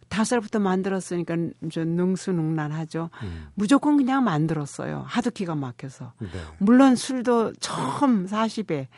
다섯 0.09 0.31
살부터 0.31 0.59
만들었으니까 0.59 1.37
좀 1.71 1.89
능수능란하죠. 1.97 3.11
음. 3.23 3.49
무조건 3.55 3.97
그냥 3.97 4.25
만들었어요. 4.25 5.05
하도 5.07 5.31
기가 5.31 5.55
막혀서. 5.55 6.13
네. 6.19 6.29
물론 6.59 6.97
술도 6.97 7.55
처음 7.61 8.27
40에 8.27 8.89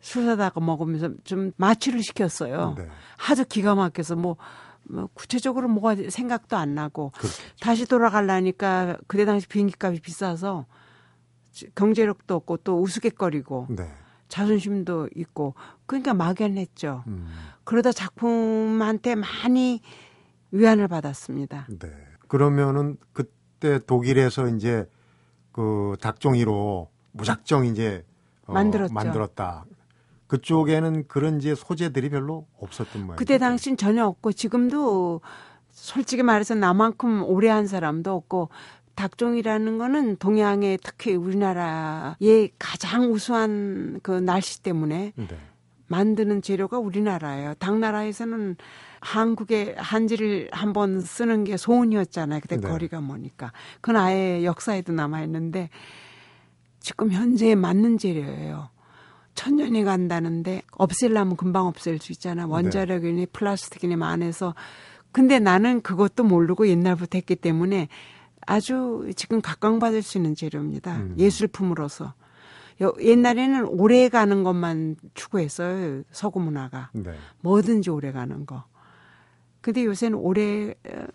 술 0.00 0.24
사다가 0.26 0.60
먹으면서 0.60 1.10
좀 1.24 1.50
마취를 1.56 2.02
시켰어요. 2.04 2.74
네. 2.78 2.88
하도 3.16 3.44
기가 3.44 3.74
막혀서 3.74 4.14
뭐, 4.14 4.36
뭐 4.84 5.08
구체적으로 5.12 5.66
뭐가 5.68 5.96
생각도 6.08 6.56
안 6.56 6.76
나고 6.76 7.10
그렇겠죠. 7.16 7.42
다시 7.60 7.84
돌아가려니까 7.84 8.96
그때 9.08 9.24
당시 9.24 9.48
비행기 9.48 9.74
값이 9.78 10.00
비싸서 10.00 10.66
경제력도 11.74 12.32
없고 12.36 12.58
또 12.58 12.80
우스갯거리고 12.80 13.66
네. 13.70 13.90
자존심도 14.28 15.08
있고 15.16 15.54
그러니까 15.86 16.14
막연했죠. 16.14 17.04
음. 17.06 17.28
그러다 17.64 17.92
작품한테 17.92 19.14
많이 19.14 19.80
위안을 20.50 20.88
받았습니다. 20.88 21.66
네. 21.78 21.90
그러면은 22.28 22.96
그때 23.12 23.78
독일에서 23.84 24.48
이제 24.48 24.88
그 25.52 25.96
닭종이로 26.00 26.88
무작정 27.12 27.66
이제 27.66 28.04
어, 28.46 28.52
만들었죠. 28.52 28.94
만들었다. 28.94 29.64
그쪽에는 30.28 31.08
그런 31.08 31.38
이제 31.38 31.54
소재들이 31.54 32.10
별로 32.10 32.46
없었던 32.60 33.00
모양이에요. 33.00 33.16
그때 33.16 33.38
당시는 33.38 33.76
전혀 33.76 34.04
없고 34.06 34.32
지금도 34.32 35.22
솔직히 35.70 36.22
말해서 36.22 36.54
나만큼 36.54 37.24
오래 37.24 37.48
한 37.48 37.66
사람도 37.66 38.12
없고 38.14 38.50
닭종이라는 38.98 39.78
거는 39.78 40.16
동양의 40.16 40.80
특히 40.82 41.14
우리나라의 41.14 42.50
가장 42.58 43.12
우수한 43.12 44.00
그 44.02 44.10
날씨 44.10 44.60
때문에 44.64 45.12
네. 45.14 45.28
만드는 45.86 46.42
재료가 46.42 46.80
우리나라예요. 46.80 47.54
당나라에서는 47.60 48.56
한국의 49.00 49.76
한지를 49.78 50.48
한번 50.50 51.00
쓰는 51.00 51.44
게 51.44 51.56
소원이었잖아요. 51.56 52.40
그때 52.40 52.56
네. 52.56 52.68
거리가 52.68 53.00
머니까. 53.00 53.52
그건 53.80 53.96
아예 53.96 54.42
역사에도 54.42 54.92
남아 54.92 55.22
있는데 55.22 55.70
지금 56.80 57.12
현재에 57.12 57.54
맞는 57.54 57.98
재료예요. 57.98 58.68
천년이 59.36 59.84
간다는데 59.84 60.62
없앨려면 60.72 61.36
금방 61.36 61.66
없앨 61.68 62.00
수 62.00 62.10
있잖아. 62.10 62.48
원자력이니 62.48 63.26
플라스틱이니 63.26 64.02
안에서. 64.02 64.56
근데 65.12 65.38
나는 65.38 65.82
그것도 65.82 66.24
모르고 66.24 66.66
옛날부터 66.66 67.16
했기 67.16 67.36
때문에 67.36 67.88
아주 68.52 69.10
지금 69.14 69.42
각광받을 69.42 70.00
수 70.02 70.16
있는 70.16 70.34
재료입니다. 70.34 70.96
음. 70.96 71.14
예술품으로서. 71.18 72.14
여- 72.80 72.94
옛날에는 72.98 73.66
오래 73.66 74.08
가는 74.08 74.42
것만 74.42 74.96
추구했어요. 75.12 76.02
서구 76.12 76.40
문화가. 76.40 76.90
네. 76.94 77.14
뭐든지 77.42 77.90
오래 77.90 78.10
가는 78.10 78.46
거. 78.46 78.64
근데 79.60 79.84
요새는 79.84 80.16
오래 80.18 80.70
어, 80.70 81.06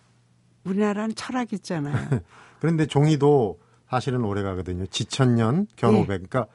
우리나라는 0.64 1.16
철학 1.16 1.54
있잖아요. 1.54 1.96
그런데 2.60 2.86
종이도 2.86 3.60
사실은 3.90 4.24
오래 4.24 4.44
가거든요. 4.44 4.86
지천년 4.86 5.66
견 5.76 5.94
네. 5.94 6.02
500. 6.02 6.08
그러니까 6.30 6.46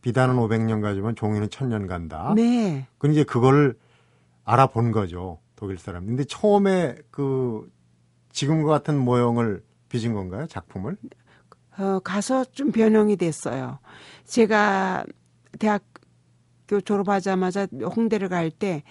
비단은 0.00 0.36
500년 0.36 0.80
가지만 0.80 1.14
종이는 1.14 1.48
1000년 1.48 1.86
간다. 1.88 2.32
네. 2.34 2.86
그 2.98 3.08
이제 3.10 3.22
그걸 3.24 3.74
알아본 4.44 4.92
거죠. 4.92 5.40
독일 5.56 5.76
사람. 5.78 6.06
근데 6.06 6.24
처음에 6.24 6.96
그 7.10 7.70
지금과 8.32 8.70
같은 8.70 8.98
모형을 8.98 9.62
빚은 9.92 10.14
건가요? 10.14 10.46
작품을? 10.46 10.96
어, 11.78 12.00
가서 12.02 12.44
좀 12.46 12.72
변형이 12.72 13.16
됐어요. 13.16 13.78
제가 14.24 15.04
대학교 15.58 16.80
졸업하자마자 16.84 17.66
홍대를 17.94 18.28
갈 18.30 18.50
때 18.50 18.82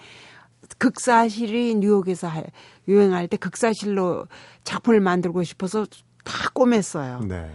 극사실이 0.78 1.74
뉴욕에서 1.76 2.28
할- 2.28 2.46
유행할 2.88 3.26
때 3.28 3.36
극사실로 3.36 4.26
작품을 4.64 5.00
만들고 5.00 5.42
싶어서 5.42 5.84
다 6.24 6.48
꼬맸어요. 6.54 7.26
네. 7.26 7.50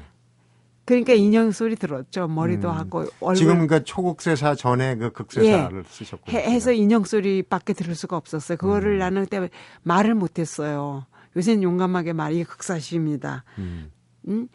그러니까 0.85 1.13
인형 1.13 1.51
소리 1.51 1.75
들었죠. 1.75 2.27
머리도 2.27 2.69
음. 2.69 2.73
하고 2.75 2.99
얼굴 3.19 3.35
지금 3.35 3.53
그러니까 3.53 3.79
초국세사 3.83 4.55
전에 4.55 4.95
그 4.95 5.11
극세사를 5.11 5.83
쓰셨고. 5.87 6.31
해, 6.31 6.37
해서 6.51 6.71
인형 6.71 7.03
소리밖에 7.03 7.73
들을 7.73 7.95
수가 7.95 8.15
없었어요. 8.17 8.57
그거를 8.57 8.93
음. 8.95 8.99
나는 8.99 9.23
그때 9.23 9.49
말을 9.83 10.13
못했어요. 10.15 11.05
요새는 11.35 11.63
용감하게 11.63 12.13
말 12.13 12.33
이게 12.33 12.43
극사실입니다. 12.43 13.43
음. 13.57 13.91
응? 14.27 14.47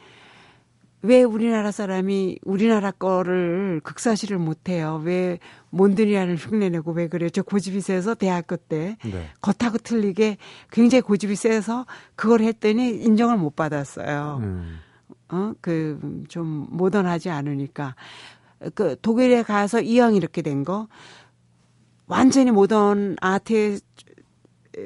왜 1.03 1.25
우리나라 1.25 1.73
사람이 1.73 2.39
우리나라 2.45 2.93
거를 2.93 3.81
극사실을 3.83 4.39
못해요? 4.39 5.01
왜 5.05 5.41
몬드리안을 5.71 6.37
흉내내고 6.37 6.93
왜 6.93 7.09
그래요? 7.09 7.29
저 7.29 7.43
고집이 7.43 7.81
세서 7.81 8.15
대학교 8.15 8.57
때 8.57 8.97
네. 9.05 9.31
겉하고 9.41 9.79
틀리게 9.79 10.37
굉장히 10.71 11.03
고집이 11.03 11.35
세서 11.35 11.87
그걸 12.15 12.43
했더니 12.43 12.91
인정을 12.91 13.37
못 13.37 13.57
받았어요. 13.57 14.39
음. 14.43 14.79
어, 15.29 15.55
그, 15.61 16.25
좀 16.29 16.67
모던하지 16.71 17.31
않으니까. 17.31 17.97
그, 18.75 18.97
독일에 19.01 19.43
가서 19.43 19.81
이왕 19.81 20.15
이렇게 20.15 20.43
된 20.43 20.63
거, 20.63 20.89
완전히 22.07 22.51
모던 22.51 23.17
아트에 23.21 23.79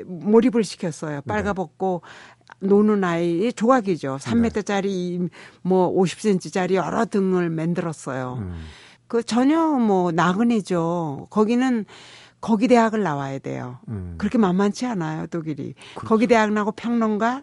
몰입을 0.07 0.65
시켰어요. 0.65 1.23
빨가벗고 1.23 2.03
노는 2.61 3.05
아이, 3.05 3.53
조각이죠. 3.53 4.19
3m짜리, 4.21 5.29
뭐 5.63 5.93
50cm짜리 5.95 6.75
여러 6.75 7.05
등을 7.05 7.51
만들었어요. 7.51 8.39
음. 8.41 8.65
그 9.09 9.23
전혀 9.23 9.61
뭐 9.79 10.11
나그네죠. 10.13 11.29
거기는 11.31 11.85
거기 12.41 12.69
대학을 12.69 13.03
나와야 13.03 13.39
돼요. 13.39 13.79
음. 13.89 14.15
그렇게 14.19 14.39
만만치 14.39 14.87
않아요, 14.87 15.27
독일이. 15.27 15.75
거기 15.95 16.27
대학 16.27 16.53
나고 16.53 16.73
평론가 16.73 17.43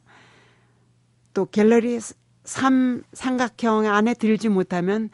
또 1.34 1.45
갤러리 1.45 1.99
삼 2.43 3.03
삼각형 3.13 3.86
안에 3.88 4.13
들지 4.15 4.49
못하면 4.49 5.10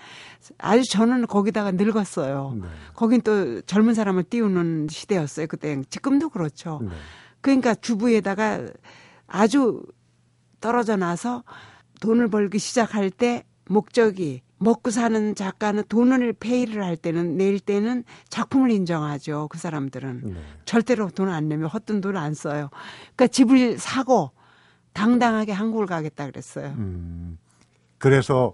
아주 0.57 0.89
저는 0.89 1.27
거기다가 1.27 1.71
늙었어요. 1.71 2.57
네. 2.61 2.67
거긴 2.95 3.21
또 3.21 3.61
젊은 3.61 3.93
사람을 3.93 4.23
띄우는 4.23 4.87
시대였어요, 4.89 5.47
그때. 5.47 5.81
지금도 5.89 6.29
그렇죠. 6.29 6.79
네. 6.81 6.89
그러니까 7.41 7.75
주부에다가 7.75 8.67
아주 9.27 9.83
떨어져 10.59 10.95
나서 10.95 11.43
돈을 12.01 12.29
벌기 12.29 12.57
시작할 12.57 13.11
때 13.11 13.45
목적이 13.67 14.41
먹고 14.57 14.89
사는 14.89 15.35
작가는 15.35 15.83
돈을 15.87 16.33
페이를 16.33 16.83
할 16.83 16.97
때는 16.97 17.37
낼 17.37 17.59
때는 17.59 18.03
작품을 18.29 18.71
인정하죠. 18.71 19.47
그 19.49 19.57
사람들은 19.57 20.21
네. 20.25 20.41
절대로 20.65 21.09
돈 21.09 21.29
안 21.29 21.47
내면 21.47 21.69
헛돈 21.69 22.01
돈 22.01 22.17
안 22.17 22.33
써요. 22.33 22.69
그러니까 23.15 23.27
집을 23.27 23.77
사고 23.77 24.31
당당하게 24.99 25.53
한국을 25.53 25.85
가겠다 25.85 26.25
그랬어요. 26.25 26.67
음. 26.77 27.37
그래서 27.97 28.53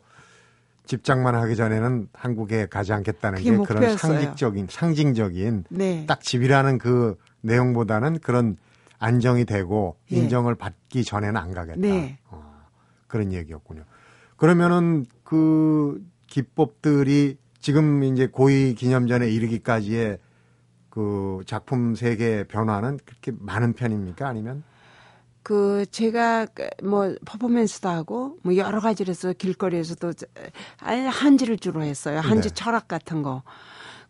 집장만 0.86 1.34
하기 1.34 1.56
전에는 1.56 2.10
한국에 2.14 2.68
가지 2.68 2.94
않겠다는 2.94 3.40
게 3.40 3.44
그게 3.44 3.64
그런 3.64 3.82
목표였어요. 3.82 3.98
상징적인 3.98 4.68
상징적인 4.70 5.64
네. 5.70 6.06
딱 6.08 6.22
집이라는 6.22 6.78
그 6.78 7.18
내용보다는 7.42 8.20
그런 8.20 8.58
안정이 9.00 9.46
되고 9.46 9.98
예. 10.12 10.18
인정을 10.18 10.54
받기 10.54 11.04
전에는 11.04 11.36
안 11.36 11.52
가겠다. 11.52 11.80
네. 11.80 12.20
어, 12.30 12.64
그런 13.08 13.34
얘기였군요. 13.34 13.84
그러면은 14.38 15.06
그 15.24 16.04
기법들이 16.28 17.38
지금 17.60 18.04
이제 18.04 18.28
고위 18.28 18.76
기념전에 18.76 19.28
이르기까지의 19.32 20.20
그 20.92 21.42
작품 21.48 21.96
세계 21.96 22.44
변화는 22.44 23.00
그렇게 23.04 23.32
많은 23.40 23.74
편입니까? 23.74 24.28
아니면 24.28 24.64
그 25.46 25.86
제가 25.92 26.48
그뭐 26.48 27.14
퍼포먼스도 27.24 27.88
하고 27.88 28.40
뭐 28.42 28.56
여러 28.58 28.80
가지로 28.80 29.12
해서 29.12 29.32
길거리에서도 29.32 30.14
아예 30.80 31.06
한지를 31.06 31.60
주로 31.60 31.84
했어요. 31.84 32.20
한지 32.20 32.50
네. 32.50 32.56
철학 32.56 32.88
같은 32.88 33.22
거. 33.22 33.44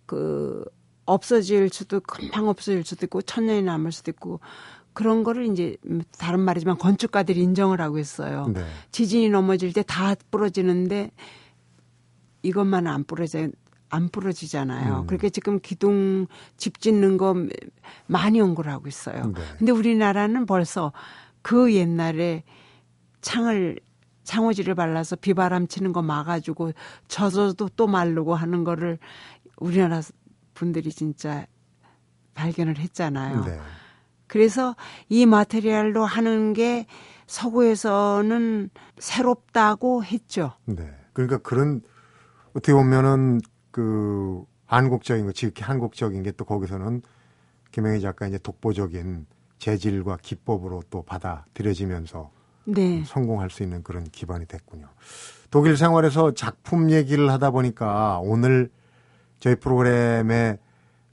그 0.05 0.63
없어질 1.05 1.67
수도 1.73 1.99
금방 1.99 2.47
없어질 2.47 2.85
수도 2.85 3.05
있고 3.05 3.21
천년이 3.21 3.63
남을 3.63 3.91
수도 3.91 4.11
있고 4.11 4.39
그런 4.93 5.25
거를 5.25 5.47
이제 5.47 5.75
다른 6.17 6.39
말이지만 6.39 6.77
건축가들이 6.77 7.41
인정을 7.41 7.81
하고 7.81 7.99
있어요. 7.99 8.47
네. 8.53 8.65
지진이 8.91 9.27
넘어질 9.27 9.73
때 9.73 9.83
다 9.83 10.15
부러지는데 10.31 11.11
이것만 12.43 12.87
안 12.87 13.03
부러져 13.03 13.49
안 13.89 14.07
부러지잖아요. 14.07 15.01
음. 15.01 15.05
그러니까 15.07 15.27
지금 15.27 15.59
기둥 15.59 16.27
집 16.55 16.79
짓는 16.79 17.17
거 17.17 17.35
많이 18.07 18.39
연구를 18.39 18.71
하고 18.71 18.87
있어요. 18.87 19.33
네. 19.35 19.41
근데 19.57 19.73
우리나라는 19.73 20.45
벌써 20.45 20.93
그 21.45 21.75
옛날에 21.75 22.43
창을 23.21 23.79
창호지를 24.23 24.73
발라서 24.73 25.15
비바람 25.15 25.67
치는 25.67 25.93
거 25.93 26.01
막아주고 26.01 26.71
젖어도 27.07 27.69
또 27.75 27.85
마르고 27.85 28.33
하는 28.33 28.63
거를 28.63 28.97
우리나라 29.57 30.01
분들이 30.55 30.89
진짜 30.89 31.45
발견을 32.33 32.79
했잖아요. 32.79 33.45
네. 33.45 33.59
그래서 34.25 34.75
이 35.07 35.27
마테리얼로 35.27 36.03
하는 36.03 36.53
게 36.53 36.87
서구에서는 37.27 38.71
새롭다고 38.97 40.03
했죠. 40.03 40.53
네. 40.65 40.91
그러니까 41.13 41.37
그런 41.37 41.83
어떻게 42.55 42.73
보면은 42.73 43.39
그 43.69 44.43
한국적인 44.65 45.27
거, 45.27 45.31
지극히 45.31 45.63
한국적인 45.63 46.23
게 46.23 46.31
또 46.31 46.43
거기서는 46.43 47.03
김영희 47.71 48.01
작가 48.01 48.25
이제 48.25 48.39
독보적인 48.39 49.27
재질과 49.65 50.19
기법으로 50.21 50.83
또 50.91 51.01
받아들여지면서 51.01 52.29
네. 52.65 53.03
성공할 53.03 53.49
수 53.49 53.63
있는 53.63 53.81
그런 53.81 54.03
기반이 54.03 54.45
됐군요. 54.45 54.87
독일 55.49 55.75
생활에서 55.75 56.35
작품 56.35 56.91
얘기를 56.91 57.31
하다 57.31 57.49
보니까 57.49 58.19
오늘 58.21 58.69
저희 59.39 59.55
프로그램에 59.55 60.59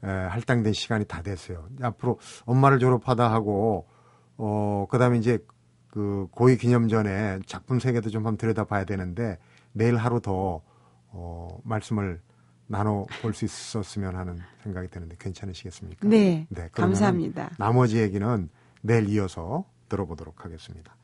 에, 0.05 0.07
할당된 0.07 0.75
시간이 0.75 1.07
다 1.07 1.23
됐어요. 1.23 1.67
앞으로 1.81 2.19
엄마를 2.45 2.79
졸업하다 2.79 3.33
하고 3.33 3.87
어 4.37 4.87
그다음에 4.91 5.17
이제 5.17 5.39
그 5.89 6.27
고위 6.31 6.59
기념전에 6.59 7.39
작품 7.47 7.81
세계도 7.81 8.11
좀 8.11 8.21
한번 8.27 8.37
들여다봐야 8.37 8.85
되는데 8.85 9.39
내일 9.73 9.97
하루 9.97 10.21
더 10.21 10.61
어, 11.09 11.49
말씀을 11.65 12.21
나눠 12.67 13.07
볼 13.21 13.35
수 13.35 13.45
있었으면 13.45 14.17
하는 14.17 14.39
생각이 14.63 14.89
드는데 14.89 15.17
괜찮으시겠습니까? 15.19 16.09
네. 16.09 16.47
그러면은 16.51 16.71
감사합니다. 16.73 17.51
나머지 17.59 17.99
얘기는 17.99 18.49
내일 18.81 19.09
이어서 19.11 19.65
들어보도록 19.89 20.45
하겠습니다. 20.45 20.97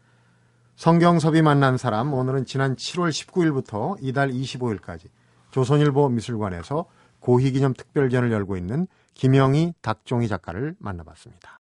성경섭이 0.76 1.42
만난 1.42 1.76
사람 1.76 2.14
오늘은 2.14 2.46
지난 2.46 2.76
7월 2.76 3.10
19일부터 3.10 3.96
이달 4.00 4.30
25일까지 4.30 5.08
조선일보 5.50 6.08
미술관에서 6.08 6.86
고희기념 7.20 7.74
특별전을 7.74 8.30
열고 8.32 8.56
있는 8.56 8.86
김영희 9.14 9.74
닥종희 9.82 10.28
작가를 10.28 10.76
만나봤습니다. 10.78 11.58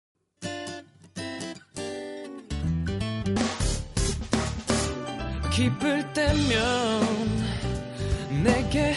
기쁠 5.51 6.13
때면 6.13 7.01
내게 8.43 8.91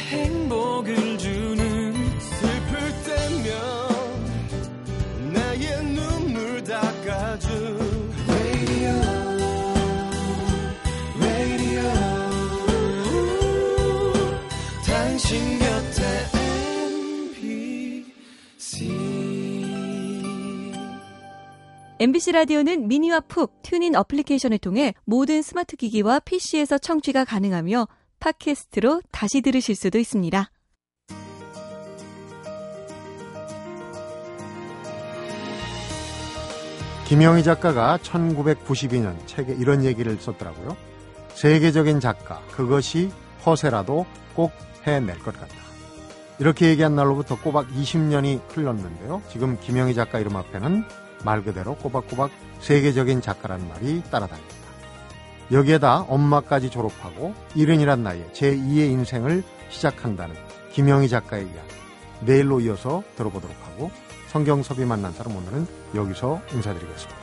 당신 15.19 15.59
곁에 15.59 16.03
MBC 18.47 18.89
MBC 21.99 22.31
라디오는 22.31 22.87
미니와 22.87 23.19
푹 23.27 23.61
TuneIn 23.63 23.97
어플리케이션을 23.97 24.59
통해 24.59 24.95
모든 25.05 25.43
스마트 25.43 25.75
기기와 25.75 26.21
PC에서 26.21 26.79
청취가 26.79 27.25
가능하며 27.25 27.89
팟캐스트로 28.21 29.03
다시 29.11 29.41
들으실 29.41 29.75
수도 29.75 29.99
있습니다. 29.99 30.53
김영희 37.09 37.43
작가가 37.43 37.99
1992년 38.05 39.17
책에 39.27 39.53
이런 39.59 39.85
얘기를 39.85 40.17
썼더라고요. 40.17 40.77
세계적인 41.35 41.99
작가, 41.99 42.41
그것이 42.53 43.11
허세라도 43.45 44.07
꼭 44.35 44.53
해낼 44.87 45.19
것 45.19 45.39
같다. 45.39 45.55
이렇게 46.39 46.69
얘기한 46.69 46.95
날로부터 46.95 47.41
꼬박 47.41 47.69
20년이 47.69 48.41
흘렀는데요. 48.49 49.23
지금 49.31 49.59
김영희 49.61 49.95
작가 49.95 50.19
이름 50.21 50.37
앞에는 50.37 50.85
말 51.25 51.43
그대로 51.43 51.75
꼬박꼬박 51.77 52.31
세계적인 52.61 53.21
작가라는 53.21 53.69
말이 53.69 54.03
따라다닙니다. 54.11 54.57
여기에다 55.51 56.03
엄마까지 56.03 56.71
졸업하고 56.71 57.35
이른이란 57.55 58.03
나이에 58.03 58.27
제2의 58.33 58.91
인생을 58.91 59.43
시작한다는 59.71 60.37
김영희 60.73 61.09
작가의 61.09 61.45
이야기. 61.45 61.75
내일로 62.21 62.61
이어서 62.61 63.03
들어보도록 63.17 63.57
하고 63.65 63.91
성경섭이 64.29 64.85
만난 64.85 65.13
사람 65.13 65.37
오늘은 65.37 65.67
여기서 65.95 66.41
인사드리겠습니다. 66.53 67.18